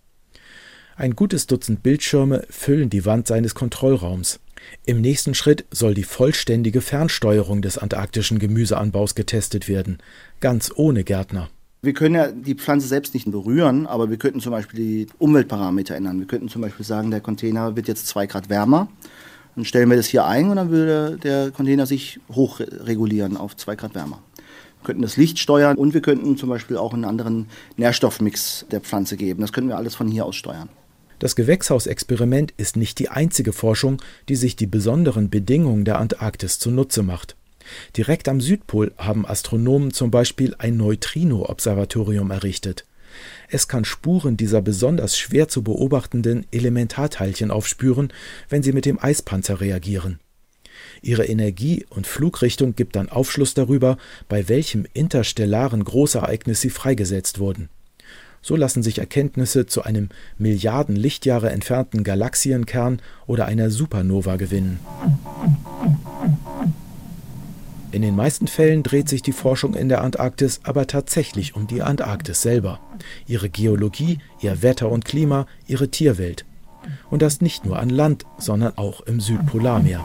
Ein 0.96 1.16
gutes 1.16 1.46
Dutzend 1.46 1.82
Bildschirme 1.82 2.44
füllen 2.50 2.90
die 2.90 3.04
Wand 3.04 3.26
seines 3.26 3.54
Kontrollraums. 3.54 4.40
Im 4.86 5.00
nächsten 5.00 5.34
Schritt 5.34 5.64
soll 5.70 5.94
die 5.94 6.04
vollständige 6.04 6.80
Fernsteuerung 6.80 7.62
des 7.62 7.78
antarktischen 7.78 8.38
Gemüseanbaus 8.38 9.14
getestet 9.14 9.68
werden, 9.68 9.98
ganz 10.40 10.70
ohne 10.74 11.02
Gärtner. 11.02 11.50
Wir 11.82 11.92
können 11.92 12.14
ja 12.14 12.30
die 12.30 12.54
Pflanze 12.54 12.88
selbst 12.88 13.12
nicht 13.12 13.30
berühren, 13.30 13.86
aber 13.86 14.08
wir 14.08 14.16
könnten 14.16 14.40
zum 14.40 14.52
Beispiel 14.52 14.78
die 14.78 15.06
Umweltparameter 15.18 15.94
ändern. 15.94 16.18
Wir 16.18 16.26
könnten 16.26 16.48
zum 16.48 16.62
Beispiel 16.62 16.86
sagen, 16.86 17.10
der 17.10 17.20
Container 17.20 17.76
wird 17.76 17.88
jetzt 17.88 18.06
zwei 18.06 18.26
Grad 18.26 18.48
wärmer. 18.48 18.88
Dann 19.56 19.64
stellen 19.64 19.88
wir 19.88 19.96
das 19.96 20.06
hier 20.06 20.24
ein 20.24 20.50
und 20.50 20.56
dann 20.56 20.70
würde 20.70 21.18
der 21.22 21.50
Container 21.50 21.86
sich 21.86 22.18
hochregulieren 22.32 23.36
auf 23.36 23.56
zwei 23.56 23.76
Grad 23.76 23.94
wärmer. 23.94 24.20
Wir 24.36 24.86
könnten 24.86 25.02
das 25.02 25.16
Licht 25.16 25.38
steuern 25.38 25.76
und 25.76 25.94
wir 25.94 26.02
könnten 26.02 26.36
zum 26.36 26.48
Beispiel 26.48 26.76
auch 26.76 26.92
einen 26.92 27.04
anderen 27.04 27.46
Nährstoffmix 27.76 28.66
der 28.70 28.80
Pflanze 28.80 29.16
geben. 29.16 29.40
Das 29.40 29.52
können 29.52 29.68
wir 29.68 29.76
alles 29.76 29.94
von 29.94 30.08
hier 30.08 30.26
aus 30.26 30.36
steuern. 30.36 30.68
Das 31.20 31.36
Gewächshausexperiment 31.36 32.52
ist 32.56 32.76
nicht 32.76 32.98
die 32.98 33.08
einzige 33.08 33.52
Forschung, 33.52 34.02
die 34.28 34.36
sich 34.36 34.56
die 34.56 34.66
besonderen 34.66 35.30
Bedingungen 35.30 35.84
der 35.84 35.98
Antarktis 35.98 36.58
zunutze 36.58 37.02
macht. 37.02 37.36
Direkt 37.96 38.28
am 38.28 38.40
Südpol 38.40 38.92
haben 38.98 39.24
Astronomen 39.24 39.92
zum 39.92 40.10
Beispiel 40.10 40.54
ein 40.58 40.76
Neutrino-Observatorium 40.76 42.30
errichtet. 42.30 42.84
Es 43.54 43.68
kann 43.68 43.84
Spuren 43.84 44.36
dieser 44.36 44.60
besonders 44.62 45.16
schwer 45.16 45.46
zu 45.46 45.62
beobachtenden 45.62 46.44
Elementarteilchen 46.50 47.52
aufspüren, 47.52 48.12
wenn 48.48 48.64
sie 48.64 48.72
mit 48.72 48.84
dem 48.84 49.00
Eispanzer 49.00 49.60
reagieren. 49.60 50.18
Ihre 51.02 51.26
Energie 51.26 51.86
und 51.88 52.08
Flugrichtung 52.08 52.74
gibt 52.74 52.96
dann 52.96 53.08
Aufschluss 53.08 53.54
darüber, 53.54 53.96
bei 54.28 54.48
welchem 54.48 54.86
interstellaren 54.92 55.84
Großereignis 55.84 56.62
sie 56.62 56.70
freigesetzt 56.70 57.38
wurden. 57.38 57.68
So 58.42 58.56
lassen 58.56 58.82
sich 58.82 58.98
Erkenntnisse 58.98 59.66
zu 59.66 59.84
einem 59.84 60.08
Milliarden 60.36 60.96
Lichtjahre 60.96 61.50
entfernten 61.50 62.02
Galaxienkern 62.02 63.00
oder 63.28 63.46
einer 63.46 63.70
Supernova 63.70 64.34
gewinnen. 64.34 64.80
In 67.94 68.02
den 68.02 68.16
meisten 68.16 68.48
Fällen 68.48 68.82
dreht 68.82 69.08
sich 69.08 69.22
die 69.22 69.30
Forschung 69.30 69.74
in 69.74 69.88
der 69.88 70.02
Antarktis 70.02 70.58
aber 70.64 70.88
tatsächlich 70.88 71.54
um 71.54 71.68
die 71.68 71.80
Antarktis 71.80 72.42
selber, 72.42 72.80
ihre 73.28 73.48
Geologie, 73.48 74.18
ihr 74.40 74.62
Wetter 74.62 74.90
und 74.90 75.04
Klima, 75.04 75.46
ihre 75.68 75.88
Tierwelt. 75.88 76.44
Und 77.08 77.22
das 77.22 77.40
nicht 77.40 77.64
nur 77.64 77.78
an 77.78 77.90
Land, 77.90 78.24
sondern 78.36 78.76
auch 78.78 79.02
im 79.02 79.20
Südpolarmeer. 79.20 80.04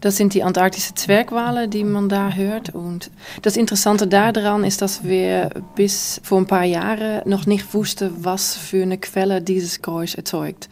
Das 0.00 0.16
sind 0.16 0.34
die 0.34 0.42
antarktische 0.42 0.94
Zwergwale, 0.94 1.68
die 1.68 1.84
man 1.84 2.08
da 2.08 2.32
hört. 2.32 2.74
Und 2.74 3.12
das 3.42 3.56
Interessante 3.56 4.08
daran 4.08 4.64
ist, 4.64 4.82
dass 4.82 5.04
wir 5.04 5.50
bis 5.76 6.20
vor 6.24 6.38
ein 6.38 6.46
paar 6.46 6.64
Jahren 6.64 7.22
noch 7.28 7.46
nicht 7.46 7.72
wussten, 7.72 8.10
was 8.24 8.56
für 8.56 8.82
eine 8.82 8.98
Quelle 8.98 9.40
dieses 9.40 9.80
Geräusch 9.80 10.16
erzeugt 10.16 10.68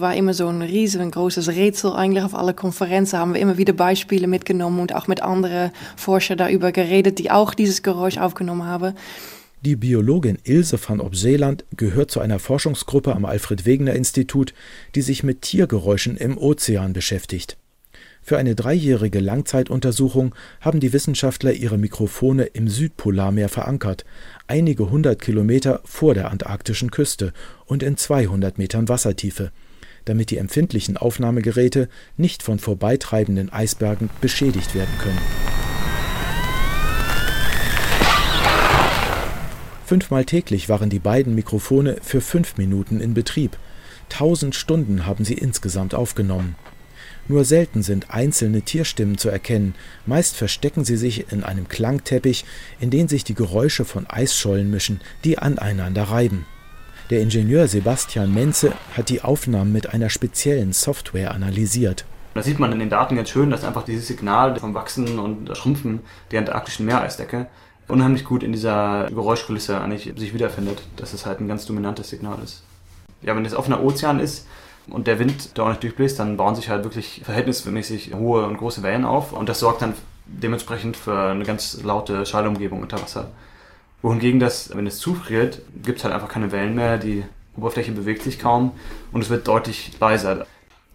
war 0.00 0.14
immer 0.14 0.34
so 0.34 0.46
ein 0.48 0.62
riesengroßes 0.62 1.48
Rätsel. 1.48 1.92
Eigentlich 1.92 2.24
auf 2.24 2.34
alle 2.34 2.54
Konferenzen 2.54 3.18
haben 3.18 3.34
wir 3.34 3.40
immer 3.40 3.58
wieder 3.58 3.72
Beispiele 3.72 4.26
mitgenommen 4.26 4.80
und 4.80 4.94
auch 4.94 5.06
mit 5.06 5.22
anderen 5.22 5.70
Forschern 5.96 6.38
darüber 6.38 6.72
geredet, 6.72 7.18
die 7.18 7.30
auch 7.30 7.54
dieses 7.54 7.82
Geräusch 7.82 8.18
aufgenommen 8.18 8.64
haben. 8.64 8.94
Die 9.62 9.76
Biologin 9.76 10.38
Ilse 10.44 10.78
van 10.86 11.00
Opseeland 11.00 11.64
gehört 11.76 12.10
zu 12.10 12.20
einer 12.20 12.38
Forschungsgruppe 12.38 13.14
am 13.14 13.24
Alfred-Wegener-Institut, 13.24 14.54
die 14.94 15.02
sich 15.02 15.22
mit 15.22 15.42
Tiergeräuschen 15.42 16.16
im 16.16 16.38
Ozean 16.38 16.92
beschäftigt. 16.92 17.56
Für 18.22 18.38
eine 18.38 18.54
dreijährige 18.54 19.20
Langzeituntersuchung 19.20 20.34
haben 20.60 20.80
die 20.80 20.92
Wissenschaftler 20.92 21.52
ihre 21.52 21.78
Mikrofone 21.78 22.44
im 22.44 22.68
Südpolarmeer 22.68 23.48
verankert, 23.48 24.04
einige 24.46 24.90
hundert 24.90 25.22
Kilometer 25.22 25.80
vor 25.84 26.12
der 26.14 26.30
antarktischen 26.30 26.90
Küste 26.90 27.32
und 27.66 27.82
in 27.82 27.96
200 27.96 28.58
Metern 28.58 28.88
Wassertiefe 28.88 29.52
damit 30.06 30.30
die 30.30 30.38
empfindlichen 30.38 30.96
Aufnahmegeräte 30.96 31.90
nicht 32.16 32.42
von 32.42 32.58
vorbeitreibenden 32.58 33.52
Eisbergen 33.52 34.08
beschädigt 34.22 34.74
werden 34.74 34.96
können. 34.98 35.20
Fünfmal 39.84 40.24
täglich 40.24 40.68
waren 40.68 40.90
die 40.90 40.98
beiden 40.98 41.36
Mikrofone 41.36 41.98
für 42.02 42.20
fünf 42.20 42.56
Minuten 42.56 43.00
in 43.00 43.14
Betrieb. 43.14 43.56
Tausend 44.08 44.54
Stunden 44.54 45.06
haben 45.06 45.24
sie 45.24 45.34
insgesamt 45.34 45.94
aufgenommen. 45.94 46.56
Nur 47.28 47.44
selten 47.44 47.82
sind 47.82 48.10
einzelne 48.10 48.62
Tierstimmen 48.62 49.18
zu 49.18 49.28
erkennen, 49.28 49.74
meist 50.04 50.36
verstecken 50.36 50.84
sie 50.84 50.96
sich 50.96 51.32
in 51.32 51.42
einem 51.42 51.68
Klangteppich, 51.68 52.44
in 52.80 52.90
den 52.90 53.08
sich 53.08 53.24
die 53.24 53.34
Geräusche 53.34 53.84
von 53.84 54.06
Eisschollen 54.06 54.70
mischen, 54.70 55.00
die 55.24 55.38
aneinander 55.38 56.04
reiben. 56.04 56.46
Der 57.08 57.20
Ingenieur 57.20 57.68
Sebastian 57.68 58.34
Menze 58.34 58.72
hat 58.96 59.10
die 59.10 59.22
Aufnahmen 59.22 59.72
mit 59.72 59.94
einer 59.94 60.10
speziellen 60.10 60.72
Software 60.72 61.30
analysiert. 61.30 62.04
Da 62.34 62.42
sieht 62.42 62.58
man 62.58 62.72
in 62.72 62.80
den 62.80 62.90
Daten 62.90 63.14
ganz 63.14 63.30
schön, 63.30 63.50
dass 63.50 63.62
einfach 63.62 63.84
dieses 63.84 64.08
Signal 64.08 64.58
vom 64.58 64.74
Wachsen 64.74 65.20
und 65.20 65.56
Schrumpfen 65.56 66.00
der 66.32 66.40
antarktischen 66.40 66.84
Meereisdecke 66.84 67.46
unheimlich 67.86 68.24
gut 68.24 68.42
in 68.42 68.50
dieser 68.50 69.06
Geräuschkulisse 69.08 69.80
eigentlich 69.80 70.12
sich 70.16 70.34
wiederfindet, 70.34 70.82
dass 70.96 71.12
es 71.12 71.26
halt 71.26 71.40
ein 71.40 71.46
ganz 71.46 71.64
dominantes 71.64 72.10
Signal 72.10 72.38
ist. 72.42 72.64
Ja, 73.22 73.36
wenn 73.36 73.44
es 73.44 73.54
offener 73.54 73.84
Ozean 73.84 74.18
ist 74.18 74.48
und 74.88 75.06
der 75.06 75.20
Wind 75.20 75.50
da 75.54 75.62
auch 75.62 75.68
nicht 75.68 75.84
durchbläst, 75.84 76.18
dann 76.18 76.36
bauen 76.36 76.56
sich 76.56 76.68
halt 76.68 76.82
wirklich 76.82 77.22
verhältnismäßig 77.24 78.14
hohe 78.14 78.44
und 78.44 78.56
große 78.56 78.82
Wellen 78.82 79.04
auf 79.04 79.32
und 79.32 79.48
das 79.48 79.60
sorgt 79.60 79.82
dann 79.82 79.94
dementsprechend 80.26 80.96
für 80.96 81.16
eine 81.16 81.44
ganz 81.44 81.80
laute 81.84 82.26
Schallumgebung 82.26 82.82
unter 82.82 83.00
Wasser. 83.00 83.30
Wohingegen 84.06 84.38
das, 84.38 84.70
wenn 84.72 84.86
es 84.86 85.00
zufriert, 85.00 85.62
gibt 85.82 85.98
es 85.98 86.04
halt 86.04 86.14
einfach 86.14 86.28
keine 86.28 86.52
Wellen 86.52 86.76
mehr, 86.76 86.96
die 86.96 87.24
Oberfläche 87.56 87.90
bewegt 87.90 88.22
sich 88.22 88.38
kaum 88.38 88.70
und 89.10 89.20
es 89.20 89.30
wird 89.30 89.48
deutlich 89.48 89.90
leiser. 89.98 90.46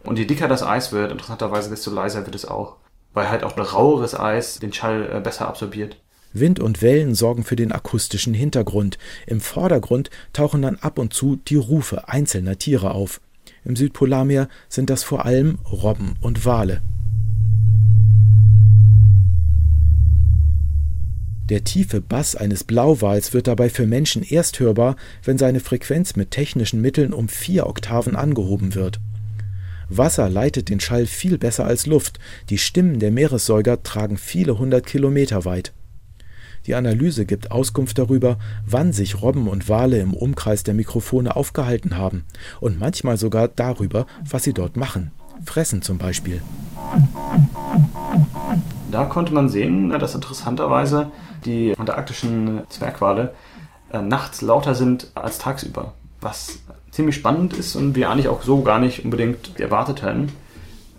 Und 0.06 0.18
je 0.18 0.24
dicker 0.24 0.48
das 0.48 0.64
Eis 0.64 0.94
wird, 0.94 1.12
interessanterweise, 1.12 1.70
desto 1.70 1.92
leiser 1.92 2.26
wird 2.26 2.36
es 2.36 2.46
auch. 2.46 2.78
Weil 3.14 3.28
halt 3.28 3.44
auch 3.44 3.58
raueres 3.58 4.18
Eis 4.18 4.60
den 4.60 4.72
Schall 4.72 5.10
äh, 5.12 5.20
besser 5.20 5.50
absorbiert. 5.50 5.98
Wind 6.32 6.62
und 6.62 6.82
Wellen 6.82 7.14
sorgen 7.14 7.44
für 7.44 7.58
den 7.58 7.74
akustischen 7.74 8.34
Hintergrund. 8.34 8.98
Im 9.28 9.42
Vordergrund 9.42 10.10
tauchen 10.32 10.62
dann 10.62 10.78
ab 10.78 10.98
und 10.98 11.14
zu 11.14 11.36
die 11.36 11.58
Rufe 11.58 12.08
einzelner 12.08 12.60
Tiere 12.60 12.92
auf. 12.92 13.20
Im 13.66 13.76
Südpolarmeer 13.76 14.48
sind 14.70 14.90
das 14.90 15.04
vor 15.04 15.26
allem 15.26 15.60
Robben 15.70 16.16
und 16.22 16.46
Wale. 16.46 16.82
Der 21.52 21.66
tiefe 21.66 22.00
Bass 22.00 22.38
eines 22.38 22.64
Blauwals 22.64 23.34
wird 23.34 23.46
dabei 23.48 23.70
für 23.70 23.86
Menschen 23.86 24.24
erst 24.24 24.62
hörbar, 24.62 24.96
wenn 25.22 25.38
seine 25.38 25.60
Frequenz 25.60 26.16
mit 26.16 26.32
technischen 26.32 26.80
Mitteln 26.80 27.12
um 27.12 27.28
vier 27.28 27.68
Oktaven 27.68 28.16
angehoben 28.16 28.74
wird. 28.74 29.02
Wasser 29.90 30.30
leitet 30.30 30.70
den 30.70 30.80
Schall 30.80 31.06
viel 31.06 31.38
besser 31.38 31.66
als 31.66 31.88
Luft, 31.88 32.20
die 32.50 32.58
Stimmen 32.58 33.00
der 33.00 33.12
Meeressäuger 33.12 33.84
tragen 33.84 34.16
viele 34.16 34.58
hundert 34.60 34.86
Kilometer 34.86 35.44
weit. 35.44 35.74
Die 36.68 36.76
Analyse 36.76 37.26
gibt 37.26 37.52
Auskunft 37.52 37.98
darüber, 37.98 38.40
wann 38.66 38.94
sich 38.94 39.22
Robben 39.22 39.50
und 39.50 39.68
Wale 39.68 40.00
im 40.00 40.14
Umkreis 40.14 40.64
der 40.64 40.74
Mikrofone 40.74 41.36
aufgehalten 41.36 41.98
haben 41.98 42.24
und 42.62 42.80
manchmal 42.80 43.18
sogar 43.18 43.50
darüber, 43.50 44.08
was 44.24 44.44
sie 44.46 44.54
dort 44.54 44.78
machen. 44.78 45.12
Fressen 45.44 45.82
zum 45.82 45.98
Beispiel. 45.98 46.42
Da 48.92 49.06
konnte 49.06 49.34
man 49.34 49.50
sehen, 49.50 49.90
dass 49.90 50.16
interessanterweise 50.16 51.12
die 51.46 51.74
antarktischen 51.78 52.62
Zwergwale 52.70 53.34
äh, 53.92 54.02
nachts 54.02 54.42
lauter 54.42 54.76
sind 54.76 55.08
als 55.16 55.38
tagsüber. 55.38 55.94
Was 56.20 56.60
ziemlich 56.92 57.16
spannend 57.16 57.54
ist 57.54 57.76
und 57.76 57.96
wir 57.96 58.10
eigentlich 58.10 58.28
auch 58.28 58.42
so 58.44 58.62
gar 58.62 58.80
nicht 58.80 59.04
unbedingt 59.04 59.60
erwartet 59.60 60.02
hätten. 60.02 60.32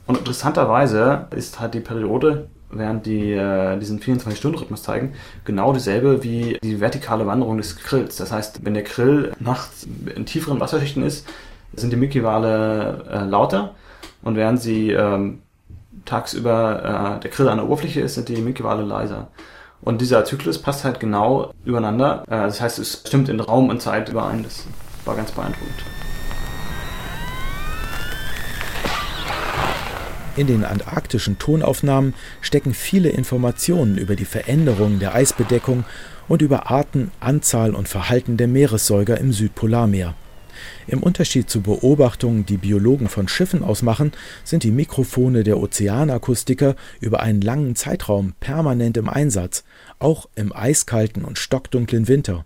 Und 0.06 0.18
interessanterweise 0.18 1.26
ist 1.30 1.60
halt 1.60 1.74
die 1.74 1.80
Periode, 1.80 2.48
während 2.70 3.06
die 3.06 3.32
äh, 3.32 3.78
diesen 3.78 4.00
24-Stunden-Rhythmus 4.00 4.82
zeigen, 4.82 5.12
genau 5.44 5.72
dieselbe 5.72 6.24
wie 6.24 6.58
die 6.62 6.80
vertikale 6.80 7.26
Wanderung 7.26 7.58
des 7.58 7.76
Krills. 7.76 8.16
Das 8.16 8.32
heißt, 8.32 8.64
wenn 8.64 8.74
der 8.74 8.84
Krill 8.84 9.32
nachts 9.38 9.86
in 10.14 10.26
tieferen 10.26 10.60
Wasserschichten 10.60 11.02
ist, 11.02 11.26
sind 11.74 11.92
die 11.92 11.96
Mickey-Wale 11.96 13.04
äh, 13.10 13.24
lauter 13.24 13.74
und 14.22 14.36
während 14.36 14.60
sie 14.60 14.90
ähm, 14.90 15.40
tagsüber 16.04 17.16
äh, 17.16 17.20
der 17.20 17.30
Krill 17.30 17.48
an 17.48 17.58
der 17.58 17.66
Oberfläche 17.66 18.00
ist, 18.00 18.14
sind 18.14 18.28
die 18.28 18.36
Mickey-Wale 18.36 18.82
leiser. 18.82 19.28
Und 19.80 20.00
dieser 20.00 20.24
Zyklus 20.24 20.58
passt 20.58 20.84
halt 20.84 21.00
genau 21.00 21.52
übereinander. 21.64 22.22
Äh, 22.26 22.42
das 22.42 22.60
heißt, 22.60 22.78
es 22.78 23.02
stimmt 23.06 23.28
in 23.28 23.40
Raum 23.40 23.68
und 23.68 23.82
Zeit 23.82 24.08
überein. 24.08 24.42
Das 24.42 24.64
war 25.04 25.16
ganz 25.16 25.32
beeindruckend. 25.32 25.82
In 30.36 30.46
den 30.46 30.64
antarktischen 30.64 31.38
Tonaufnahmen 31.38 32.14
stecken 32.40 32.72
viele 32.72 33.10
Informationen 33.10 33.98
über 33.98 34.16
die 34.16 34.24
Veränderungen 34.24 34.98
der 34.98 35.14
Eisbedeckung 35.14 35.84
und 36.26 36.40
über 36.40 36.70
Arten, 36.70 37.10
Anzahl 37.20 37.74
und 37.74 37.88
Verhalten 37.88 38.38
der 38.38 38.48
Meeressäuger 38.48 39.18
im 39.18 39.32
Südpolarmeer. 39.32 40.14
Im 40.86 41.02
Unterschied 41.02 41.48
zu 41.48 41.60
Beobachtungen, 41.60 42.46
die 42.46 42.56
Biologen 42.56 43.08
von 43.08 43.28
Schiffen 43.28 43.62
aus 43.62 43.82
machen, 43.82 44.12
sind 44.44 44.62
die 44.62 44.70
Mikrofone 44.70 45.44
der 45.44 45.58
Ozeanakustiker 45.58 46.76
über 47.00 47.20
einen 47.20 47.40
langen 47.40 47.76
Zeitraum 47.76 48.34
permanent 48.40 48.96
im 48.96 49.08
Einsatz, 49.08 49.64
auch 49.98 50.28
im 50.34 50.52
eiskalten 50.52 51.24
und 51.24 51.38
stockdunklen 51.38 52.08
Winter. 52.08 52.44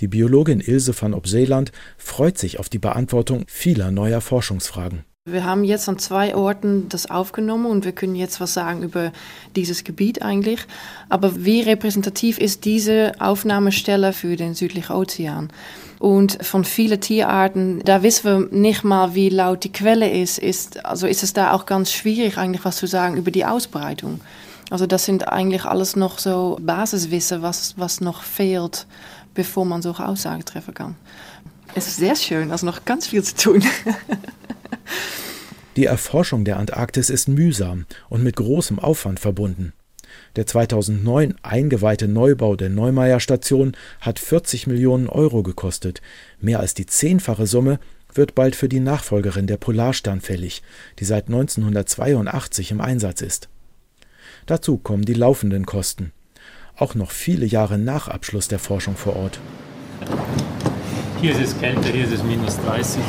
Die 0.00 0.08
Biologin 0.08 0.60
Ilse 0.60 0.94
van 0.98 1.12
Opseeland 1.12 1.72
freut 1.98 2.38
sich 2.38 2.58
auf 2.58 2.68
die 2.68 2.78
Beantwortung 2.78 3.44
vieler 3.48 3.90
neuer 3.90 4.20
Forschungsfragen. 4.20 5.04
Wir 5.32 5.44
haben 5.44 5.64
jetzt 5.64 5.88
an 5.88 5.98
zwei 5.98 6.34
Orten 6.34 6.88
das 6.88 7.10
aufgenommen 7.10 7.66
und 7.66 7.84
wir 7.84 7.92
können 7.92 8.14
jetzt 8.14 8.40
was 8.40 8.54
sagen 8.54 8.82
über 8.82 9.12
dieses 9.56 9.84
Gebiet 9.84 10.22
eigentlich. 10.22 10.66
Aber 11.08 11.44
wie 11.44 11.62
repräsentativ 11.62 12.38
ist 12.38 12.64
diese 12.64 13.12
Aufnahmestelle 13.18 14.12
für 14.12 14.36
den 14.36 14.54
südlichen 14.54 14.94
Ozean? 14.94 15.50
Und 15.98 16.44
von 16.44 16.64
vielen 16.64 17.00
Tierarten, 17.00 17.80
da 17.84 18.02
wissen 18.02 18.24
wir 18.24 18.58
nicht 18.58 18.84
mal, 18.84 19.14
wie 19.14 19.28
laut 19.28 19.64
die 19.64 19.72
Quelle 19.72 20.10
ist. 20.10 20.38
ist 20.38 20.84
also 20.84 21.06
ist 21.06 21.22
es 21.22 21.34
da 21.34 21.52
auch 21.52 21.66
ganz 21.66 21.92
schwierig, 21.92 22.38
eigentlich 22.38 22.64
was 22.64 22.76
zu 22.76 22.86
sagen 22.86 23.16
über 23.16 23.30
die 23.30 23.44
Ausbreitung. 23.44 24.20
Also 24.70 24.86
das 24.86 25.04
sind 25.04 25.28
eigentlich 25.28 25.64
alles 25.64 25.96
noch 25.96 26.18
so 26.18 26.56
Basiswissen, 26.60 27.42
was, 27.42 27.74
was 27.76 28.00
noch 28.00 28.22
fehlt, 28.22 28.86
bevor 29.34 29.66
man 29.66 29.82
solche 29.82 30.06
Aussagen 30.06 30.44
treffen 30.44 30.72
kann. 30.72 30.96
Es 31.74 31.86
ist 31.86 31.96
sehr 31.96 32.16
schön, 32.16 32.50
also 32.50 32.66
noch 32.66 32.84
ganz 32.84 33.08
viel 33.08 33.22
zu 33.22 33.34
tun. 33.36 33.62
Die 35.76 35.84
Erforschung 35.84 36.44
der 36.44 36.58
Antarktis 36.58 37.10
ist 37.10 37.28
mühsam 37.28 37.86
und 38.08 38.22
mit 38.22 38.36
großem 38.36 38.78
Aufwand 38.78 39.20
verbunden. 39.20 39.72
Der 40.36 40.46
2009 40.46 41.36
eingeweihte 41.42 42.08
Neubau 42.08 42.56
der 42.56 42.68
Neumeier 42.68 43.20
Station 43.20 43.76
hat 44.00 44.18
40 44.18 44.66
Millionen 44.66 45.08
Euro 45.08 45.42
gekostet. 45.42 46.02
Mehr 46.40 46.60
als 46.60 46.74
die 46.74 46.86
zehnfache 46.86 47.46
Summe 47.46 47.78
wird 48.12 48.34
bald 48.34 48.56
für 48.56 48.68
die 48.68 48.80
Nachfolgerin 48.80 49.46
der 49.46 49.56
Polarstern 49.56 50.20
fällig, 50.20 50.62
die 50.98 51.04
seit 51.04 51.26
1982 51.28 52.72
im 52.72 52.80
Einsatz 52.80 53.22
ist. 53.22 53.48
Dazu 54.46 54.78
kommen 54.78 55.04
die 55.04 55.14
laufenden 55.14 55.66
Kosten. 55.66 56.12
Auch 56.76 56.94
noch 56.94 57.10
viele 57.10 57.46
Jahre 57.46 57.78
nach 57.78 58.08
Abschluss 58.08 58.48
der 58.48 58.58
Forschung 58.58 58.96
vor 58.96 59.16
Ort. 59.16 59.38
Hier 61.20 61.32
ist 61.32 61.40
es 61.40 61.58
kälter, 61.60 61.90
hier 61.90 62.04
ist 62.04 62.12
es 62.12 62.22
minus 62.22 62.56
30. 62.60 63.00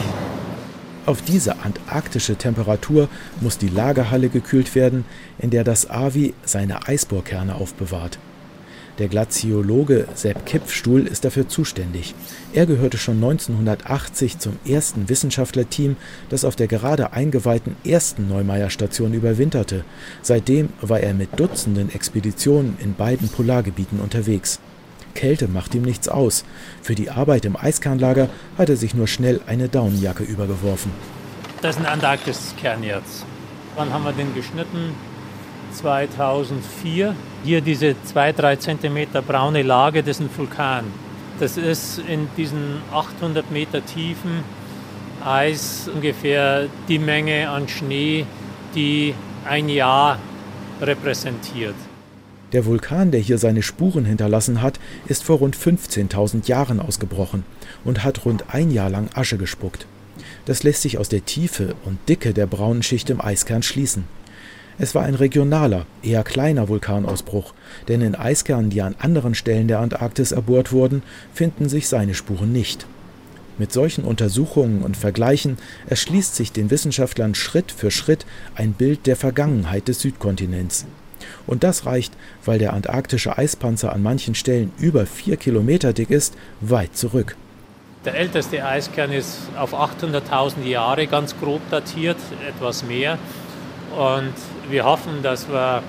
Auf 1.06 1.24
diese 1.24 1.60
antarktische 1.60 2.36
Temperatur 2.36 3.10
muss 3.40 3.58
die 3.58 3.70
Lagerhalle 3.70 4.30
gekühlt 4.30 4.76
werden, 4.76 5.04
in 5.40 5.50
der 5.50 5.64
das 5.64 5.90
AVI 5.90 6.36
seine 6.46 6.88
Eisbohrkerne 6.88 7.56
aufbewahrt. 7.56 8.20
Der 9.00 9.08
Glaziologe 9.08 10.08
Sepp 10.14 10.46
Kipfstuhl 10.46 11.08
ist 11.08 11.26
dafür 11.26 11.48
zuständig. 11.48 12.14
Er 12.54 12.68
gehörte 12.68 13.00
schon 13.00 13.16
1980 13.16 14.38
zum 14.38 14.60
ersten 14.64 15.10
Wissenschaftlerteam, 15.10 15.96
das 16.30 16.46
auf 16.46 16.56
der 16.56 16.68
gerade 16.68 17.14
eingeweihten 17.14 17.78
ersten 17.84 18.28
Neumeier-Station 18.28 19.14
überwinterte. 19.14 19.84
Seitdem 20.22 20.70
war 20.82 21.00
er 21.00 21.16
mit 21.16 21.40
Dutzenden 21.40 21.90
Expeditionen 21.92 22.78
in 22.80 22.94
beiden 22.94 23.28
Polargebieten 23.28 24.00
unterwegs. 24.00 24.60
Kälte 25.12 25.48
macht 25.48 25.76
ihm 25.76 25.84
nichts 25.84 26.10
aus. 26.10 26.44
Für 26.82 26.96
die 26.96 27.10
Arbeit 27.10 27.46
im 27.46 27.56
Eiskernlager 27.56 28.30
hat 28.58 28.70
er 28.70 28.78
sich 28.78 28.94
nur 28.94 29.08
schnell 29.08 29.42
eine 29.48 29.70
Daunenjacke 29.70 30.24
übergeworfen. 30.24 30.92
Das 31.62 31.76
ist 31.76 31.82
ein 31.82 31.88
Antarktiskern 31.88 32.84
jetzt. 32.84 33.26
Wann 33.76 33.94
haben 33.94 34.04
wir 34.04 34.14
den 34.14 34.34
geschnitten? 34.34 34.96
2004. 35.74 37.16
Hier 37.44 37.62
diese 37.62 37.96
2-3 38.14 38.60
Zentimeter 38.60 39.22
braune 39.22 39.62
Lage, 39.62 40.04
das 40.04 40.20
ist 40.20 40.22
ein 40.22 40.30
Vulkan. 40.36 40.86
Das 41.40 41.58
ist 41.58 42.00
in 42.00 42.28
diesen 42.38 42.82
800 42.92 43.50
Meter 43.52 43.86
tiefen 43.86 44.44
Eis 45.24 45.90
ungefähr 45.94 46.68
die 46.88 47.00
Menge 47.00 47.50
an 47.50 47.68
Schnee, 47.68 48.26
die 48.74 49.14
ein 49.48 49.70
Jahr 49.70 50.18
repräsentiert. 50.82 51.76
Der 52.54 52.66
Vulkan, 52.66 53.12
der 53.12 53.22
hier 53.22 53.38
seine 53.38 53.62
Spuren 53.62 54.04
hinterlassen 54.04 54.62
hat, 54.62 54.80
ist 55.08 55.24
vor 55.24 55.38
rund 55.38 55.56
15.000 55.56 56.48
Jahren 56.48 56.80
ausgebrochen 56.80 57.46
und 57.86 58.04
hat 58.04 58.26
rund 58.26 58.54
ein 58.54 58.72
Jahr 58.72 58.90
lang 58.90 59.10
Asche 59.14 59.38
gespuckt. 59.38 59.86
Das 60.46 60.64
lässt 60.64 60.82
sich 60.82 60.98
aus 60.98 61.08
der 61.08 61.26
Tiefe 61.26 61.76
und 61.86 61.98
Dicke 62.10 62.34
der 62.34 62.48
braunen 62.48 62.84
Schicht 62.84 63.10
im 63.10 63.22
Eiskern 63.22 63.64
schließen. 63.64 64.04
Es 64.78 64.96
war 64.96 65.04
ein 65.04 65.16
regionaler, 65.16 65.86
eher 66.02 66.24
kleiner 66.24 66.68
Vulkanausbruch, 66.68 67.54
denn 67.88 68.02
in 68.02 68.16
Eiskernen, 68.16 68.70
die 68.70 68.82
an 68.82 68.96
anderen 69.00 69.36
Stellen 69.36 69.68
der 69.68 69.80
Antarktis 69.80 70.32
erbohrt 70.32 70.72
wurden, 70.72 71.04
finden 71.34 71.70
sich 71.70 71.88
seine 71.88 72.16
Spuren 72.16 72.52
nicht. 72.52 72.86
Mit 73.58 73.72
solchen 73.72 74.04
Untersuchungen 74.04 74.82
und 74.82 74.98
Vergleichen 74.98 75.58
erschließt 75.88 76.36
sich 76.36 76.52
den 76.52 76.72
Wissenschaftlern 76.72 77.36
Schritt 77.36 77.72
für 77.72 77.92
Schritt 77.92 78.26
ein 78.56 78.74
Bild 78.74 79.06
der 79.06 79.16
Vergangenheit 79.16 79.88
des 79.88 80.00
Südkontinents. 80.00 80.86
Und 81.48 81.64
das 81.64 81.86
reicht, 81.86 82.14
weil 82.46 82.60
der 82.60 82.74
antarktische 82.74 83.38
Eispanzer 83.38 83.94
an 83.94 84.04
manchen 84.04 84.36
Stellen 84.36 84.72
über 84.78 85.06
vier 85.06 85.38
Kilometer 85.38 85.94
dick 85.94 86.10
ist, 86.10 86.36
weit 86.62 86.96
zurück. 86.96 87.36
Der 88.06 88.16
älteste 88.16 88.66
Eiskern 88.66 89.12
ist 89.12 89.38
auf 89.56 89.74
800.000 89.74 90.64
Jahre 90.64 91.06
ganz 91.06 91.38
grob 91.40 91.62
datiert, 91.70 92.18
etwas 92.48 92.84
mehr. 92.84 93.20
Und 93.96 94.34
wir 94.70 94.86
hoffen, 94.86 95.22
dass 95.22 95.48
wir 95.50 95.84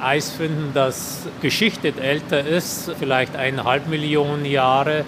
Eis 0.00 0.30
finden, 0.30 0.70
das 0.74 1.26
geschichtet 1.40 1.98
älter 1.98 2.46
ist, 2.46 2.90
vielleicht 2.98 3.36
eineinhalb 3.36 3.88
Millionen 3.88 4.44
Jahre, 4.44 5.04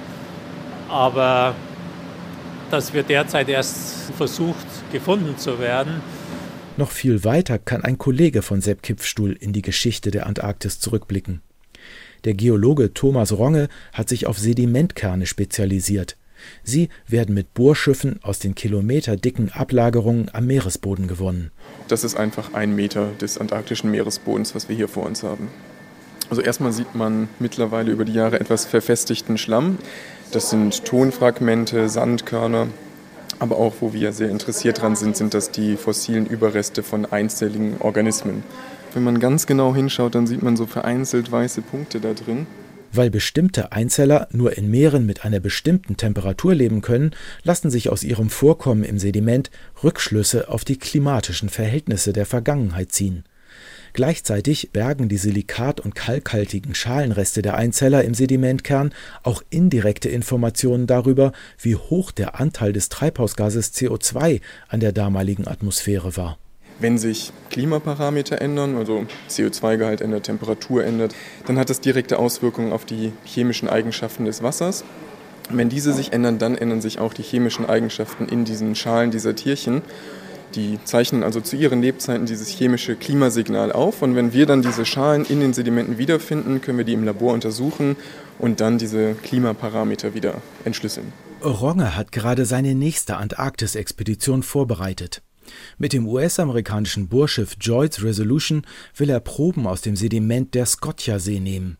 aber 0.88 1.54
das 2.70 2.92
wird 2.92 3.08
derzeit 3.08 3.48
erst 3.48 4.12
versucht 4.16 4.66
gefunden 4.92 5.38
zu 5.38 5.58
werden. 5.60 6.00
Noch 6.80 6.92
viel 6.92 7.24
weiter 7.24 7.58
kann 7.58 7.84
ein 7.84 7.98
Kollege 7.98 8.40
von 8.40 8.62
Sepp 8.62 8.82
Kipfstuhl 8.82 9.36
in 9.38 9.52
die 9.52 9.60
Geschichte 9.60 10.10
der 10.10 10.26
Antarktis 10.26 10.80
zurückblicken. 10.80 11.42
Der 12.24 12.32
Geologe 12.32 12.94
Thomas 12.94 13.32
Ronge 13.32 13.68
hat 13.92 14.08
sich 14.08 14.26
auf 14.26 14.38
Sedimentkerne 14.38 15.26
spezialisiert. 15.26 16.16
Sie 16.64 16.88
werden 17.06 17.34
mit 17.34 17.52
Bohrschiffen 17.52 18.18
aus 18.22 18.38
den 18.38 18.54
kilometerdicken 18.54 19.52
Ablagerungen 19.52 20.30
am 20.32 20.46
Meeresboden 20.46 21.06
gewonnen. 21.06 21.50
Das 21.88 22.02
ist 22.02 22.14
einfach 22.14 22.54
ein 22.54 22.74
Meter 22.74 23.10
des 23.20 23.36
antarktischen 23.36 23.90
Meeresbodens, 23.90 24.54
was 24.54 24.70
wir 24.70 24.76
hier 24.76 24.88
vor 24.88 25.04
uns 25.04 25.22
haben. 25.22 25.48
Also 26.30 26.40
erstmal 26.40 26.72
sieht 26.72 26.94
man 26.94 27.28
mittlerweile 27.40 27.92
über 27.92 28.06
die 28.06 28.14
Jahre 28.14 28.40
etwas 28.40 28.64
verfestigten 28.64 29.36
Schlamm. 29.36 29.76
Das 30.32 30.48
sind 30.48 30.82
Tonfragmente, 30.86 31.90
Sandkörner, 31.90 32.68
aber 33.38 33.56
auch, 33.56 33.74
wo 33.80 33.92
wir 33.92 34.12
sehr 34.12 34.30
interessiert 34.30 34.80
dran 34.80 34.96
sind, 34.96 35.16
sind 35.16 35.34
das 35.34 35.50
die 35.50 35.76
fossilen 35.76 36.26
Überreste 36.26 36.82
von 36.82 37.06
einzelligen 37.06 37.76
Organismen. 37.80 38.42
Wenn 38.92 39.04
man 39.04 39.20
ganz 39.20 39.46
genau 39.46 39.74
hinschaut, 39.74 40.14
dann 40.14 40.26
sieht 40.26 40.42
man 40.42 40.56
so 40.56 40.66
vereinzelt 40.66 41.30
weiße 41.30 41.62
Punkte 41.62 42.00
da 42.00 42.12
drin. 42.12 42.46
Weil 42.92 43.10
bestimmte 43.10 43.70
Einzeller 43.70 44.26
nur 44.32 44.58
in 44.58 44.68
Meeren 44.68 45.06
mit 45.06 45.24
einer 45.24 45.38
bestimmten 45.38 45.96
Temperatur 45.96 46.54
leben 46.54 46.80
können, 46.80 47.12
lassen 47.44 47.70
sich 47.70 47.88
aus 47.88 48.02
ihrem 48.02 48.30
Vorkommen 48.30 48.82
im 48.82 48.98
Sediment 48.98 49.50
Rückschlüsse 49.84 50.48
auf 50.48 50.64
die 50.64 50.76
klimatischen 50.76 51.48
Verhältnisse 51.48 52.12
der 52.12 52.26
Vergangenheit 52.26 52.90
ziehen. 52.90 53.24
Gleichzeitig 53.92 54.70
bergen 54.72 55.08
die 55.08 55.16
silikat- 55.16 55.80
und 55.80 55.94
kalkhaltigen 55.94 56.74
Schalenreste 56.74 57.42
der 57.42 57.56
Einzeller 57.56 58.04
im 58.04 58.14
Sedimentkern 58.14 58.92
auch 59.22 59.42
indirekte 59.50 60.08
Informationen 60.08 60.86
darüber, 60.86 61.32
wie 61.58 61.76
hoch 61.76 62.12
der 62.12 62.38
Anteil 62.38 62.72
des 62.72 62.88
Treibhausgases 62.88 63.74
CO2 63.74 64.40
an 64.68 64.80
der 64.80 64.92
damaligen 64.92 65.48
Atmosphäre 65.48 66.16
war. 66.16 66.38
Wenn 66.78 66.96
sich 66.96 67.32
Klimaparameter 67.50 68.40
ändern, 68.40 68.76
also 68.76 69.04
CO2-Gehalt 69.28 70.00
ändert, 70.00 70.24
Temperatur 70.24 70.82
ändert, 70.82 71.14
dann 71.46 71.58
hat 71.58 71.68
das 71.68 71.80
direkte 71.80 72.18
Auswirkungen 72.18 72.72
auf 72.72 72.86
die 72.86 73.12
chemischen 73.24 73.68
Eigenschaften 73.68 74.24
des 74.24 74.42
Wassers. 74.42 74.84
Wenn 75.50 75.68
diese 75.68 75.92
sich 75.92 76.12
ändern, 76.12 76.38
dann 76.38 76.56
ändern 76.56 76.80
sich 76.80 76.98
auch 76.98 77.12
die 77.12 77.22
chemischen 77.22 77.68
Eigenschaften 77.68 78.28
in 78.28 78.44
diesen 78.46 78.76
Schalen 78.76 79.10
dieser 79.10 79.34
Tierchen. 79.34 79.82
Die 80.54 80.78
zeichnen 80.84 81.22
also 81.22 81.40
zu 81.40 81.56
ihren 81.56 81.80
Lebzeiten 81.80 82.26
dieses 82.26 82.48
chemische 82.48 82.96
Klimasignal 82.96 83.70
auf. 83.72 84.02
Und 84.02 84.16
wenn 84.16 84.32
wir 84.32 84.46
dann 84.46 84.62
diese 84.62 84.84
Schalen 84.84 85.24
in 85.24 85.40
den 85.40 85.52
Sedimenten 85.52 85.98
wiederfinden, 85.98 86.60
können 86.60 86.78
wir 86.78 86.84
die 86.84 86.94
im 86.94 87.04
Labor 87.04 87.32
untersuchen 87.32 87.96
und 88.38 88.60
dann 88.60 88.78
diese 88.78 89.14
Klimaparameter 89.14 90.14
wieder 90.14 90.42
entschlüsseln. 90.64 91.12
Ronge 91.42 91.96
hat 91.96 92.12
gerade 92.12 92.44
seine 92.44 92.74
nächste 92.74 93.16
Antarktis-Expedition 93.16 94.42
vorbereitet. 94.42 95.22
Mit 95.78 95.92
dem 95.92 96.06
US-amerikanischen 96.06 97.08
Bohrschiff 97.08 97.56
Joyce 97.60 98.02
Resolution 98.02 98.62
will 98.96 99.10
er 99.10 99.20
Proben 99.20 99.66
aus 99.66 99.80
dem 99.80 99.96
Sediment 99.96 100.54
der 100.54 100.66
Scotia-See 100.66 101.40
nehmen. 101.40 101.78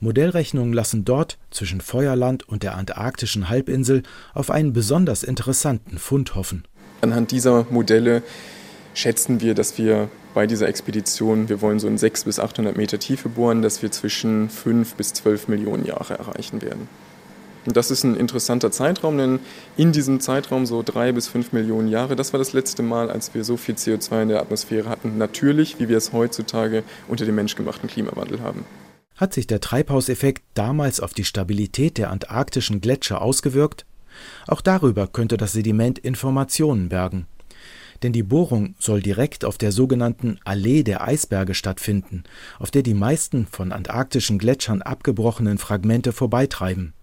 Modellrechnungen 0.00 0.72
lassen 0.72 1.04
dort 1.04 1.38
zwischen 1.50 1.80
Feuerland 1.80 2.48
und 2.48 2.62
der 2.62 2.76
antarktischen 2.76 3.48
Halbinsel 3.48 4.02
auf 4.34 4.50
einen 4.50 4.72
besonders 4.72 5.22
interessanten 5.22 5.98
Fund 5.98 6.34
hoffen. 6.34 6.64
Anhand 7.02 7.32
dieser 7.32 7.66
Modelle 7.68 8.22
schätzen 8.94 9.40
wir, 9.40 9.54
dass 9.54 9.76
wir 9.76 10.08
bei 10.34 10.46
dieser 10.46 10.68
Expedition, 10.68 11.48
wir 11.48 11.60
wollen 11.60 11.80
so 11.80 11.88
in 11.88 11.98
600 11.98 12.24
bis 12.24 12.38
800 12.38 12.76
Meter 12.76 13.00
Tiefe 13.00 13.28
bohren, 13.28 13.60
dass 13.60 13.82
wir 13.82 13.90
zwischen 13.90 14.48
5 14.48 14.94
bis 14.94 15.12
12 15.12 15.48
Millionen 15.48 15.84
Jahre 15.84 16.16
erreichen 16.16 16.62
werden. 16.62 16.88
Und 17.66 17.76
das 17.76 17.90
ist 17.90 18.04
ein 18.04 18.16
interessanter 18.16 18.70
Zeitraum, 18.70 19.18
denn 19.18 19.40
in 19.76 19.90
diesem 19.90 20.20
Zeitraum 20.20 20.64
so 20.64 20.84
drei 20.84 21.10
bis 21.10 21.26
fünf 21.26 21.52
Millionen 21.52 21.88
Jahre, 21.88 22.14
das 22.14 22.32
war 22.32 22.38
das 22.38 22.52
letzte 22.52 22.84
Mal, 22.84 23.10
als 23.10 23.34
wir 23.34 23.42
so 23.42 23.56
viel 23.56 23.74
CO2 23.74 24.22
in 24.22 24.28
der 24.28 24.40
Atmosphäre 24.40 24.88
hatten, 24.88 25.18
natürlich, 25.18 25.80
wie 25.80 25.88
wir 25.88 25.96
es 25.96 26.12
heutzutage 26.12 26.84
unter 27.08 27.24
dem 27.24 27.34
menschgemachten 27.34 27.88
Klimawandel 27.88 28.40
haben. 28.40 28.64
Hat 29.16 29.34
sich 29.34 29.48
der 29.48 29.60
Treibhauseffekt 29.60 30.42
damals 30.54 31.00
auf 31.00 31.14
die 31.14 31.24
Stabilität 31.24 31.98
der 31.98 32.10
antarktischen 32.10 32.80
Gletscher 32.80 33.22
ausgewirkt? 33.22 33.86
Auch 34.46 34.60
darüber 34.60 35.06
könnte 35.06 35.36
das 35.36 35.52
Sediment 35.52 35.98
Informationen 35.98 36.88
bergen. 36.88 37.26
Denn 38.02 38.12
die 38.12 38.24
Bohrung 38.24 38.74
soll 38.78 39.00
direkt 39.00 39.44
auf 39.44 39.58
der 39.58 39.70
sogenannten 39.70 40.38
Allee 40.44 40.82
der 40.82 41.06
Eisberge 41.06 41.54
stattfinden, 41.54 42.24
auf 42.58 42.70
der 42.70 42.82
die 42.82 42.94
meisten 42.94 43.46
von 43.46 43.72
antarktischen 43.72 44.38
Gletschern 44.38 44.82
abgebrochenen 44.82 45.58
Fragmente 45.58 46.12
vorbeitreiben. 46.12 46.94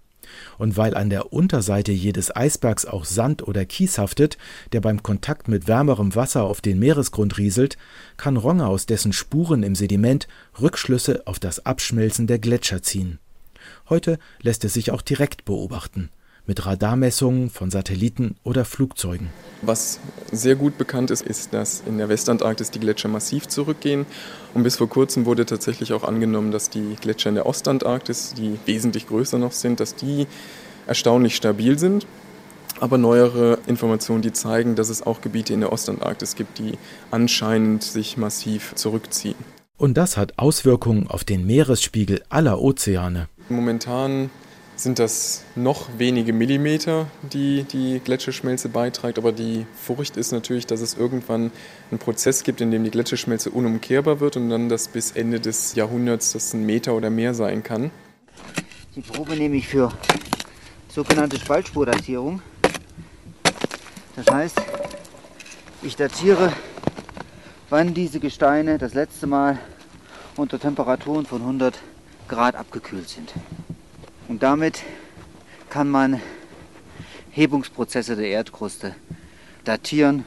Und 0.60 0.78
weil 0.78 0.96
an 0.96 1.10
der 1.10 1.34
Unterseite 1.34 1.92
jedes 1.92 2.36
Eisbergs 2.36 2.86
auch 2.86 3.06
Sand 3.06 3.48
oder 3.48 3.66
Kies 3.66 3.98
haftet, 3.98 4.38
der 4.74 4.82
beim 4.82 5.02
Kontakt 5.02 5.48
mit 5.48 5.68
wärmerem 5.68 6.14
Wasser 6.16 6.44
auf 6.44 6.62
den 6.62 6.78
Meeresgrund 6.78 7.38
rieselt, 7.40 7.78
kann 8.16 8.38
Ronge 8.38 8.68
aus 8.68 8.86
dessen 8.86 9.14
Spuren 9.14 9.64
im 9.64 9.74
Sediment 9.74 10.28
Rückschlüsse 10.62 11.24
auf 11.26 11.40
das 11.40 11.66
Abschmelzen 11.66 12.28
der 12.28 12.38
Gletscher 12.38 12.84
ziehen. 12.84 13.18
Heute 13.88 14.20
lässt 14.42 14.64
es 14.66 14.74
sich 14.74 14.92
auch 14.92 15.02
direkt 15.02 15.46
beobachten 15.46 16.10
mit 16.50 16.66
Radarmessungen 16.66 17.52
von 17.52 17.70
Satelliten 17.70 18.36
oder 18.44 18.66
Flugzeugen. 18.66 19.30
Was 19.62 20.00
sehr 20.32 20.56
gut 20.56 20.80
bekannt 20.80 21.12
ist, 21.12 21.22
ist, 21.22 21.54
dass 21.54 21.84
in 21.86 22.00
der 22.00 22.10
Westantarktis 22.10 22.72
die 22.72 22.80
Gletscher 22.80 23.08
massiv 23.08 23.48
zurückgehen. 23.48 24.08
Und 24.56 24.64
bis 24.64 24.76
vor 24.78 24.90
kurzem 24.90 25.28
wurde 25.28 25.46
tatsächlich 25.46 25.94
auch 25.94 26.04
angenommen, 26.04 26.52
dass 26.52 26.72
die 26.72 26.96
Gletscher 27.00 27.30
in 27.30 27.36
der 27.36 27.46
Ostantarktis, 27.46 28.34
die 28.34 28.58
wesentlich 28.66 29.08
größer 29.08 29.38
noch 29.38 29.52
sind, 29.52 29.80
dass 29.80 29.94
die 29.94 30.26
erstaunlich 30.88 31.36
stabil 31.36 31.78
sind. 31.78 32.08
Aber 32.80 32.98
neuere 32.98 33.60
Informationen, 33.68 34.24
die 34.24 34.34
zeigen, 34.34 34.76
dass 34.76 34.90
es 34.90 35.06
auch 35.06 35.22
Gebiete 35.22 35.54
in 35.54 35.60
der 35.60 35.72
Ostantarktis 35.72 36.34
gibt, 36.34 36.58
die 36.58 36.80
anscheinend 37.12 37.84
sich 37.84 38.18
massiv 38.18 38.74
zurückziehen. 38.74 39.36
Und 39.78 39.98
das 39.98 40.18
hat 40.18 40.40
Auswirkungen 40.40 41.08
auf 41.08 41.24
den 41.24 41.46
Meeresspiegel 41.46 42.24
aller 42.30 42.60
Ozeane. 42.60 43.28
Momentan 43.50 44.32
sind 44.84 44.98
das 44.98 45.44
noch 45.56 45.90
wenige 45.98 46.32
Millimeter, 46.32 47.08
die 47.22 47.64
die 47.64 48.00
Gletscherschmelze 48.04 48.70
beiträgt. 48.70 49.18
Aber 49.18 49.32
die 49.32 49.66
Furcht 49.76 50.16
ist 50.16 50.32
natürlich, 50.32 50.68
dass 50.68 50.80
es 50.80 50.94
irgendwann 50.94 51.52
einen 51.92 52.00
Prozess 52.00 52.44
gibt, 52.44 52.62
in 52.62 52.72
dem 52.72 52.84
die 52.84 52.92
Gletscherschmelze 52.92 53.50
unumkehrbar 53.50 54.20
wird 54.20 54.38
und 54.38 54.50
dann 54.50 54.70
das 54.70 54.88
bis 54.88 55.12
Ende 55.12 55.40
des 55.40 55.76
Jahrhunderts 55.76 56.32
das 56.32 56.54
ein 56.54 56.66
Meter 56.66 56.94
oder 56.94 57.10
mehr 57.10 57.34
sein 57.34 57.62
kann. 57.62 57.92
Die 58.96 59.02
Probe 59.02 59.36
nehme 59.36 59.58
ich 59.58 59.68
für 59.68 59.92
sogenannte 60.88 61.38
Spaltspurdatierung. 61.38 62.42
Das 64.16 64.34
heißt, 64.34 64.62
ich 65.82 65.96
datiere, 65.96 66.54
wann 67.70 67.94
diese 67.94 68.20
Gesteine 68.20 68.78
das 68.78 68.94
letzte 68.94 69.28
Mal 69.28 69.60
unter 70.38 70.60
Temperaturen 70.60 71.26
von 71.26 71.42
100 71.42 71.78
Grad 72.28 72.56
abgekühlt 72.56 73.10
sind. 73.10 73.34
Und 74.30 74.44
damit 74.44 74.84
kann 75.70 75.90
man 75.90 76.22
Hebungsprozesse 77.32 78.16
der 78.16 78.28
Erdkruste 78.28 78.96
datieren 79.64 80.24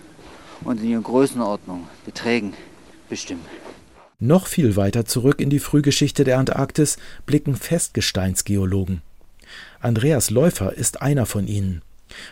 und 0.65 0.81
in 0.81 0.91
ihrer 0.91 1.03
Größenordnung, 1.03 1.87
Beträgen 2.05 2.53
bestimmen. 3.09 3.47
Noch 4.19 4.49
viel 4.49 4.75
weiter 4.75 5.05
zurück 5.05 5.41
in 5.41 5.51
die 5.51 5.61
Frühgeschichte 5.61 6.25
der 6.25 6.38
Antarktis 6.38 6.99
blicken 7.27 7.55
Festgesteinsgeologen. 7.55 9.03
Andreas 9.81 10.31
Läufer 10.31 10.73
ist 10.73 11.01
einer 11.01 11.25
von 11.25 11.47
ihnen. 11.47 11.83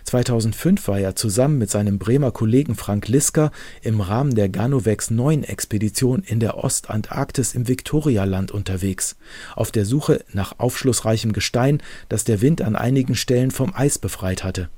2005 0.04 0.88
war 0.88 0.98
er 0.98 1.16
zusammen 1.16 1.58
mit 1.58 1.70
seinem 1.70 1.98
Bremer 1.98 2.30
Kollegen 2.30 2.74
Frank 2.74 3.08
Lisker 3.08 3.50
im 3.82 4.00
Rahmen 4.00 4.34
der 4.34 4.48
Ganovex 4.48 5.10
9 5.10 5.44
Expedition 5.44 6.22
in 6.22 6.40
der 6.40 6.62
Ostantarktis 6.62 7.54
im 7.54 7.68
Viktorialand 7.68 8.50
unterwegs, 8.50 9.16
auf 9.56 9.70
der 9.70 9.84
Suche 9.84 10.24
nach 10.32 10.58
aufschlussreichem 10.58 11.32
Gestein, 11.32 11.82
das 12.08 12.24
der 12.24 12.40
Wind 12.40 12.62
an 12.62 12.76
einigen 12.76 13.14
Stellen 13.14 13.50
vom 13.50 13.74
Eis 13.74 13.98
befreit 13.98 14.44
hatte. 14.44 14.68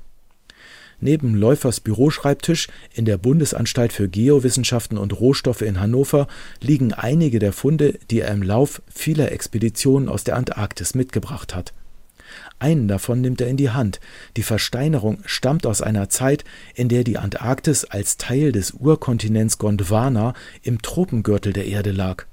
Neben 0.99 1.35
Läufers 1.35 1.81
Büroschreibtisch 1.81 2.69
in 2.93 3.03
der 3.03 3.17
Bundesanstalt 3.17 3.91
für 3.91 4.07
Geowissenschaften 4.07 4.97
und 4.97 5.19
Rohstoffe 5.19 5.61
in 5.61 5.81
Hannover 5.81 6.27
liegen 6.61 6.93
einige 6.93 7.39
der 7.39 7.51
Funde, 7.51 7.99
die 8.09 8.21
er 8.21 8.31
im 8.31 8.41
Lauf 8.41 8.81
vieler 8.93 9.31
Expeditionen 9.31 10.07
aus 10.07 10.23
der 10.23 10.37
Antarktis 10.37 10.95
mitgebracht 10.95 11.53
hat 11.55 11.73
einen 12.59 12.87
davon 12.87 13.21
nimmt 13.21 13.41
er 13.41 13.47
in 13.47 13.57
die 13.57 13.69
Hand. 13.69 13.99
Die 14.37 14.43
Versteinerung 14.43 15.19
stammt 15.25 15.65
aus 15.65 15.81
einer 15.81 16.09
Zeit, 16.09 16.43
in 16.75 16.89
der 16.89 17.03
die 17.03 17.17
Antarktis 17.17 17.85
als 17.85 18.17
Teil 18.17 18.51
des 18.51 18.71
Urkontinents 18.71 19.57
Gondwana 19.57 20.33
im 20.61 20.81
Tropengürtel 20.81 21.53
der 21.53 21.65
Erde 21.65 21.91
lag. 21.91 22.25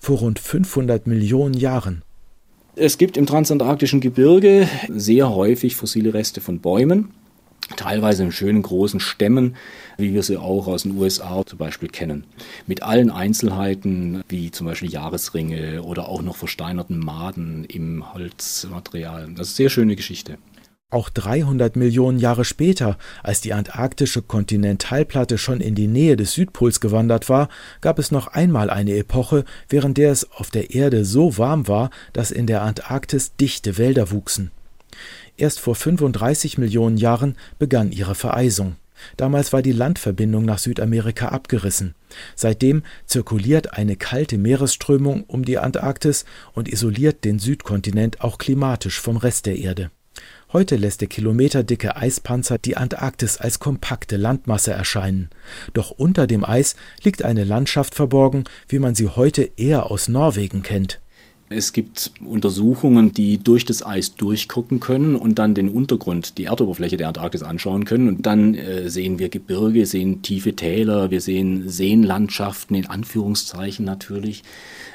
Vor 0.00 0.18
rund 0.18 0.38
500 0.38 1.06
Millionen 1.06 1.54
Jahren. 1.54 2.02
Es 2.76 2.98
gibt 2.98 3.16
im 3.16 3.26
transantarktischen 3.26 4.00
Gebirge 4.00 4.68
sehr 4.88 5.30
häufig 5.30 5.76
fossile 5.76 6.12
Reste 6.12 6.40
von 6.40 6.60
Bäumen 6.60 7.10
teilweise 7.76 8.24
in 8.24 8.32
schönen 8.32 8.62
großen 8.62 9.00
Stämmen, 9.00 9.56
wie 9.96 10.12
wir 10.12 10.22
sie 10.22 10.36
auch 10.36 10.66
aus 10.66 10.82
den 10.82 10.96
USA 10.96 11.44
zum 11.44 11.58
Beispiel 11.58 11.88
kennen. 11.88 12.24
Mit 12.66 12.82
allen 12.82 13.10
Einzelheiten, 13.10 14.22
wie 14.28 14.50
zum 14.50 14.66
Beispiel 14.66 14.90
Jahresringe 14.90 15.82
oder 15.82 16.08
auch 16.08 16.22
noch 16.22 16.36
versteinerten 16.36 16.98
Maden 16.98 17.64
im 17.64 18.12
Holzmaterial. 18.14 19.22
Das 19.22 19.30
ist 19.30 19.36
eine 19.38 19.44
sehr 19.44 19.70
schöne 19.70 19.96
Geschichte. 19.96 20.38
Auch 20.94 21.08
300 21.08 21.74
Millionen 21.74 22.20
Jahre 22.20 22.44
später, 22.44 22.98
als 23.24 23.40
die 23.40 23.52
antarktische 23.52 24.22
Kontinentalplatte 24.22 25.38
schon 25.38 25.60
in 25.60 25.74
die 25.74 25.88
Nähe 25.88 26.14
des 26.14 26.34
Südpols 26.34 26.78
gewandert 26.78 27.28
war, 27.28 27.48
gab 27.80 27.98
es 27.98 28.12
noch 28.12 28.28
einmal 28.28 28.70
eine 28.70 28.96
Epoche, 28.96 29.44
während 29.68 29.98
der 29.98 30.12
es 30.12 30.30
auf 30.30 30.52
der 30.52 30.72
Erde 30.72 31.04
so 31.04 31.36
warm 31.36 31.66
war, 31.66 31.90
dass 32.12 32.30
in 32.30 32.46
der 32.46 32.62
Antarktis 32.62 33.34
dichte 33.34 33.76
Wälder 33.76 34.12
wuchsen. 34.12 34.52
Erst 35.36 35.60
vor 35.60 35.74
35 35.74 36.58
Millionen 36.58 36.96
Jahren 36.96 37.36
begann 37.58 37.90
ihre 37.90 38.14
Vereisung. 38.14 38.76
Damals 39.16 39.52
war 39.52 39.62
die 39.62 39.72
Landverbindung 39.72 40.44
nach 40.44 40.58
Südamerika 40.58 41.28
abgerissen. 41.28 41.94
Seitdem 42.36 42.84
zirkuliert 43.06 43.74
eine 43.74 43.96
kalte 43.96 44.38
Meeresströmung 44.38 45.24
um 45.24 45.44
die 45.44 45.58
Antarktis 45.58 46.24
und 46.52 46.68
isoliert 46.68 47.24
den 47.24 47.38
Südkontinent 47.38 48.20
auch 48.20 48.38
klimatisch 48.38 49.00
vom 49.00 49.16
Rest 49.16 49.46
der 49.46 49.58
Erde. 49.58 49.90
Heute 50.52 50.76
lässt 50.76 51.00
der 51.00 51.08
kilometerdicke 51.08 51.96
Eispanzer 51.96 52.58
die 52.58 52.76
Antarktis 52.76 53.38
als 53.38 53.58
kompakte 53.58 54.16
Landmasse 54.16 54.70
erscheinen. 54.70 55.30
Doch 55.72 55.90
unter 55.90 56.28
dem 56.28 56.44
Eis 56.44 56.76
liegt 57.02 57.24
eine 57.24 57.42
Landschaft 57.42 57.96
verborgen, 57.96 58.44
wie 58.68 58.78
man 58.78 58.94
sie 58.94 59.08
heute 59.08 59.50
eher 59.56 59.90
aus 59.90 60.06
Norwegen 60.06 60.62
kennt. 60.62 61.00
Es 61.50 61.74
gibt 61.74 62.10
Untersuchungen, 62.24 63.12
die 63.12 63.36
durch 63.36 63.66
das 63.66 63.84
Eis 63.84 64.14
durchgucken 64.14 64.80
können 64.80 65.14
und 65.14 65.38
dann 65.38 65.54
den 65.54 65.68
Untergrund, 65.68 66.38
die 66.38 66.44
Erdoberfläche 66.44 66.96
der 66.96 67.08
Antarktis 67.08 67.42
anschauen 67.42 67.84
können. 67.84 68.08
Und 68.08 68.24
dann 68.24 68.54
äh, 68.54 68.88
sehen 68.88 69.18
wir 69.18 69.28
Gebirge, 69.28 69.84
sehen 69.84 70.22
tiefe 70.22 70.56
Täler, 70.56 71.10
wir 71.10 71.20
sehen 71.20 71.68
Seenlandschaften, 71.68 72.74
in 72.74 72.86
Anführungszeichen 72.86 73.84
natürlich. 73.84 74.42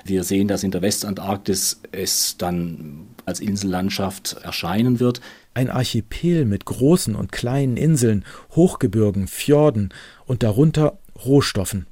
Wir 0.03 0.23
sehen, 0.23 0.47
dass 0.47 0.63
in 0.63 0.71
der 0.71 0.81
Westantarktis 0.81 1.81
es 1.91 2.38
dann 2.38 3.07
als 3.25 3.39
Insellandschaft 3.39 4.38
erscheinen 4.41 4.99
wird. 4.99 5.21
Ein 5.53 5.69
Archipel 5.69 6.45
mit 6.45 6.65
großen 6.65 7.15
und 7.15 7.31
kleinen 7.31 7.77
Inseln, 7.77 8.25
Hochgebirgen, 8.55 9.27
Fjorden 9.27 9.89
und 10.25 10.41
darunter 10.41 10.97
Rohstoffen. 11.25 11.85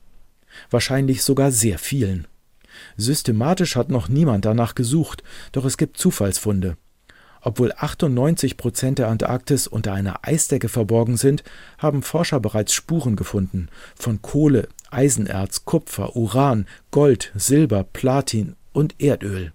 Wahrscheinlich 0.72 1.22
sogar 1.22 1.52
sehr 1.52 1.78
vielen. 1.78 2.26
Systematisch 2.98 3.76
hat 3.76 3.90
noch 3.90 4.10
niemand 4.10 4.46
danach 4.46 4.76
gesucht, 4.76 5.24
doch 5.52 5.66
es 5.66 5.78
gibt 5.78 5.98
Zufallsfunde. 5.98 6.78
Obwohl 7.42 7.72
98 7.72 8.58
Prozent 8.58 9.00
der 9.00 9.08
Antarktis 9.08 9.68
unter 9.68 9.94
einer 9.94 10.20
Eisdecke 10.24 10.70
verborgen 10.70 11.18
sind, 11.18 11.44
haben 11.78 12.02
Forscher 12.02 12.40
bereits 12.40 12.74
Spuren 12.74 13.16
gefunden 13.16 13.70
von 13.96 14.22
Kohle, 14.22 14.68
Eisenerz, 14.90 15.64
Kupfer, 15.66 16.16
Uran, 16.16 16.66
Gold, 16.92 17.32
Silber, 17.36 17.84
Platin 17.84 18.56
und 18.74 18.96
Erdöl. 19.00 19.54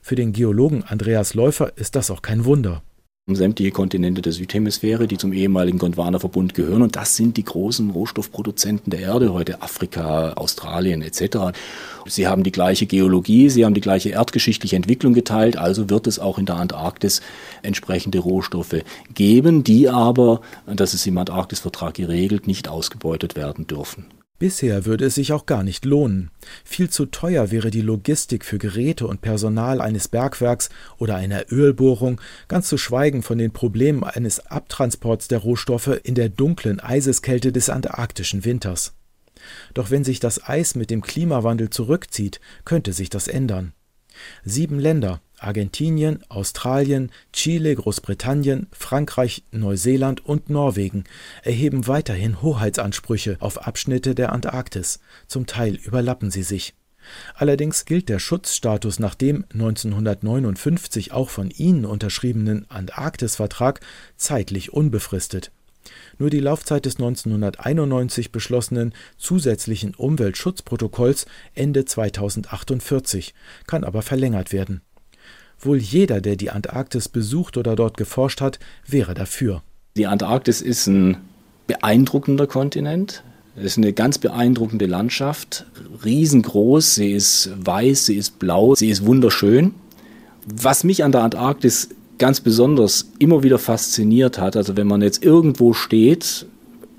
Für 0.00 0.14
den 0.14 0.32
Geologen 0.32 0.84
Andreas 0.84 1.34
Läufer 1.34 1.76
ist 1.76 1.96
das 1.96 2.10
auch 2.10 2.22
kein 2.22 2.44
Wunder 2.44 2.82
sämtliche 3.28 3.70
Kontinente 3.70 4.20
der 4.20 4.32
Südhemisphäre, 4.32 5.06
die 5.06 5.16
zum 5.16 5.32
ehemaligen 5.32 5.78
Gondwana-Verbund 5.78 6.54
gehören. 6.54 6.82
Und 6.82 6.96
das 6.96 7.14
sind 7.14 7.36
die 7.36 7.44
großen 7.44 7.90
Rohstoffproduzenten 7.90 8.90
der 8.90 8.98
Erde 8.98 9.32
heute, 9.32 9.62
Afrika, 9.62 10.32
Australien 10.32 11.02
etc. 11.02 11.56
Sie 12.04 12.26
haben 12.26 12.42
die 12.42 12.50
gleiche 12.50 12.86
Geologie, 12.86 13.48
sie 13.48 13.64
haben 13.64 13.74
die 13.74 13.80
gleiche 13.80 14.08
erdgeschichtliche 14.10 14.74
Entwicklung 14.74 15.14
geteilt, 15.14 15.56
also 15.56 15.88
wird 15.88 16.08
es 16.08 16.18
auch 16.18 16.36
in 16.36 16.46
der 16.46 16.56
Antarktis 16.56 17.22
entsprechende 17.62 18.18
Rohstoffe 18.18 18.82
geben, 19.14 19.62
die 19.62 19.88
aber, 19.88 20.40
das 20.66 20.92
ist 20.92 21.06
im 21.06 21.16
Antarktisvertrag 21.16 21.94
geregelt, 21.94 22.48
nicht 22.48 22.66
ausgebeutet 22.66 23.36
werden 23.36 23.68
dürfen. 23.68 24.06
Bisher 24.42 24.86
würde 24.86 25.04
es 25.04 25.14
sich 25.14 25.32
auch 25.32 25.46
gar 25.46 25.62
nicht 25.62 25.84
lohnen. 25.84 26.32
Viel 26.64 26.90
zu 26.90 27.06
teuer 27.06 27.52
wäre 27.52 27.70
die 27.70 27.80
Logistik 27.80 28.44
für 28.44 28.58
Geräte 28.58 29.06
und 29.06 29.20
Personal 29.20 29.80
eines 29.80 30.08
Bergwerks 30.08 30.68
oder 30.98 31.14
einer 31.14 31.44
Ölbohrung, 31.52 32.20
ganz 32.48 32.66
zu 32.66 32.76
schweigen 32.76 33.22
von 33.22 33.38
den 33.38 33.52
Problemen 33.52 34.02
eines 34.02 34.44
Abtransports 34.44 35.28
der 35.28 35.38
Rohstoffe 35.38 36.00
in 36.02 36.16
der 36.16 36.28
dunklen 36.28 36.80
Eiseskälte 36.80 37.52
des 37.52 37.70
antarktischen 37.70 38.44
Winters. 38.44 38.94
Doch 39.74 39.92
wenn 39.92 40.02
sich 40.02 40.18
das 40.18 40.42
Eis 40.42 40.74
mit 40.74 40.90
dem 40.90 41.02
Klimawandel 41.02 41.70
zurückzieht, 41.70 42.40
könnte 42.64 42.92
sich 42.92 43.10
das 43.10 43.28
ändern. 43.28 43.74
Sieben 44.42 44.80
Länder, 44.80 45.20
Argentinien, 45.42 46.22
Australien, 46.28 47.10
Chile, 47.32 47.74
Großbritannien, 47.74 48.68
Frankreich, 48.72 49.44
Neuseeland 49.50 50.24
und 50.24 50.50
Norwegen 50.50 51.04
erheben 51.42 51.86
weiterhin 51.86 52.42
Hoheitsansprüche 52.42 53.36
auf 53.40 53.66
Abschnitte 53.66 54.14
der 54.14 54.32
Antarktis, 54.32 55.00
zum 55.26 55.46
Teil 55.46 55.74
überlappen 55.74 56.30
sie 56.30 56.42
sich. 56.42 56.74
Allerdings 57.34 57.84
gilt 57.84 58.08
der 58.08 58.18
Schutzstatus 58.18 58.98
nach 58.98 59.14
dem 59.14 59.44
1959 59.52 61.12
auch 61.12 61.30
von 61.30 61.50
ihnen 61.50 61.84
unterschriebenen 61.84 62.70
Antarktisvertrag 62.70 63.80
zeitlich 64.16 64.72
unbefristet. 64.72 65.50
Nur 66.18 66.30
die 66.30 66.38
Laufzeit 66.38 66.86
des 66.86 66.96
1991 66.96 68.30
beschlossenen 68.30 68.94
zusätzlichen 69.18 69.94
Umweltschutzprotokolls 69.94 71.26
Ende 71.54 71.84
2048 71.84 73.34
kann 73.66 73.82
aber 73.82 74.02
verlängert 74.02 74.52
werden 74.52 74.82
Wohl 75.64 75.78
jeder, 75.78 76.20
der 76.20 76.36
die 76.36 76.50
Antarktis 76.50 77.08
besucht 77.08 77.56
oder 77.56 77.76
dort 77.76 77.96
geforscht 77.96 78.40
hat, 78.40 78.58
wäre 78.86 79.14
dafür. 79.14 79.62
Die 79.96 80.06
Antarktis 80.06 80.60
ist 80.60 80.88
ein 80.88 81.18
beeindruckender 81.68 82.48
Kontinent. 82.48 83.22
Es 83.54 83.64
ist 83.64 83.78
eine 83.78 83.92
ganz 83.92 84.18
beeindruckende 84.18 84.86
Landschaft, 84.86 85.66
riesengroß, 86.04 86.96
sie 86.96 87.12
ist 87.12 87.50
weiß, 87.54 88.06
sie 88.06 88.16
ist 88.16 88.38
blau, 88.38 88.74
sie 88.74 88.88
ist 88.88 89.04
wunderschön. 89.06 89.74
Was 90.46 90.84
mich 90.84 91.04
an 91.04 91.12
der 91.12 91.22
Antarktis 91.22 91.90
ganz 92.18 92.40
besonders 92.40 93.10
immer 93.18 93.42
wieder 93.42 93.58
fasziniert 93.58 94.38
hat, 94.38 94.56
also 94.56 94.76
wenn 94.76 94.86
man 94.86 95.02
jetzt 95.02 95.22
irgendwo 95.22 95.74
steht, 95.74 96.46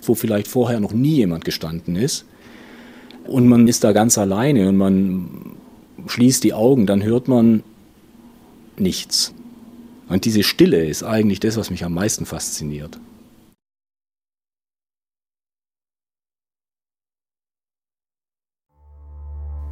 wo 0.03 0.15
vielleicht 0.15 0.47
vorher 0.47 0.79
noch 0.79 0.93
nie 0.93 1.15
jemand 1.15 1.43
gestanden 1.43 1.95
ist, 1.95 2.25
und 3.25 3.47
man 3.47 3.67
ist 3.67 3.83
da 3.83 3.93
ganz 3.93 4.17
alleine 4.17 4.69
und 4.69 4.77
man 4.77 5.29
schließt 6.07 6.43
die 6.43 6.53
Augen, 6.53 6.85
dann 6.85 7.03
hört 7.03 7.27
man 7.27 7.63
nichts. 8.79 9.33
Und 10.09 10.25
diese 10.25 10.43
Stille 10.43 10.85
ist 10.85 11.03
eigentlich 11.03 11.39
das, 11.39 11.57
was 11.57 11.69
mich 11.69 11.83
am 11.85 11.93
meisten 11.93 12.25
fasziniert. 12.25 12.99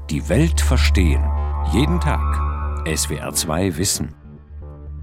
Die 0.10 0.28
Welt 0.28 0.60
verstehen. 0.60 1.24
Jeden 1.72 2.00
Tag. 2.02 2.22
SWR2 2.86 3.78
Wissen. 3.78 4.14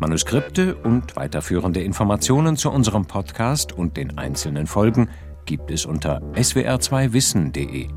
Manuskripte 0.00 0.76
und 0.76 1.16
weiterführende 1.16 1.82
Informationen 1.82 2.56
zu 2.56 2.70
unserem 2.70 3.06
Podcast 3.06 3.72
und 3.72 3.96
den 3.96 4.18
einzelnen 4.18 4.66
Folgen 4.66 5.08
gibt 5.46 5.70
es 5.70 5.86
unter 5.86 6.20
swr2wissen.de. 6.34 7.88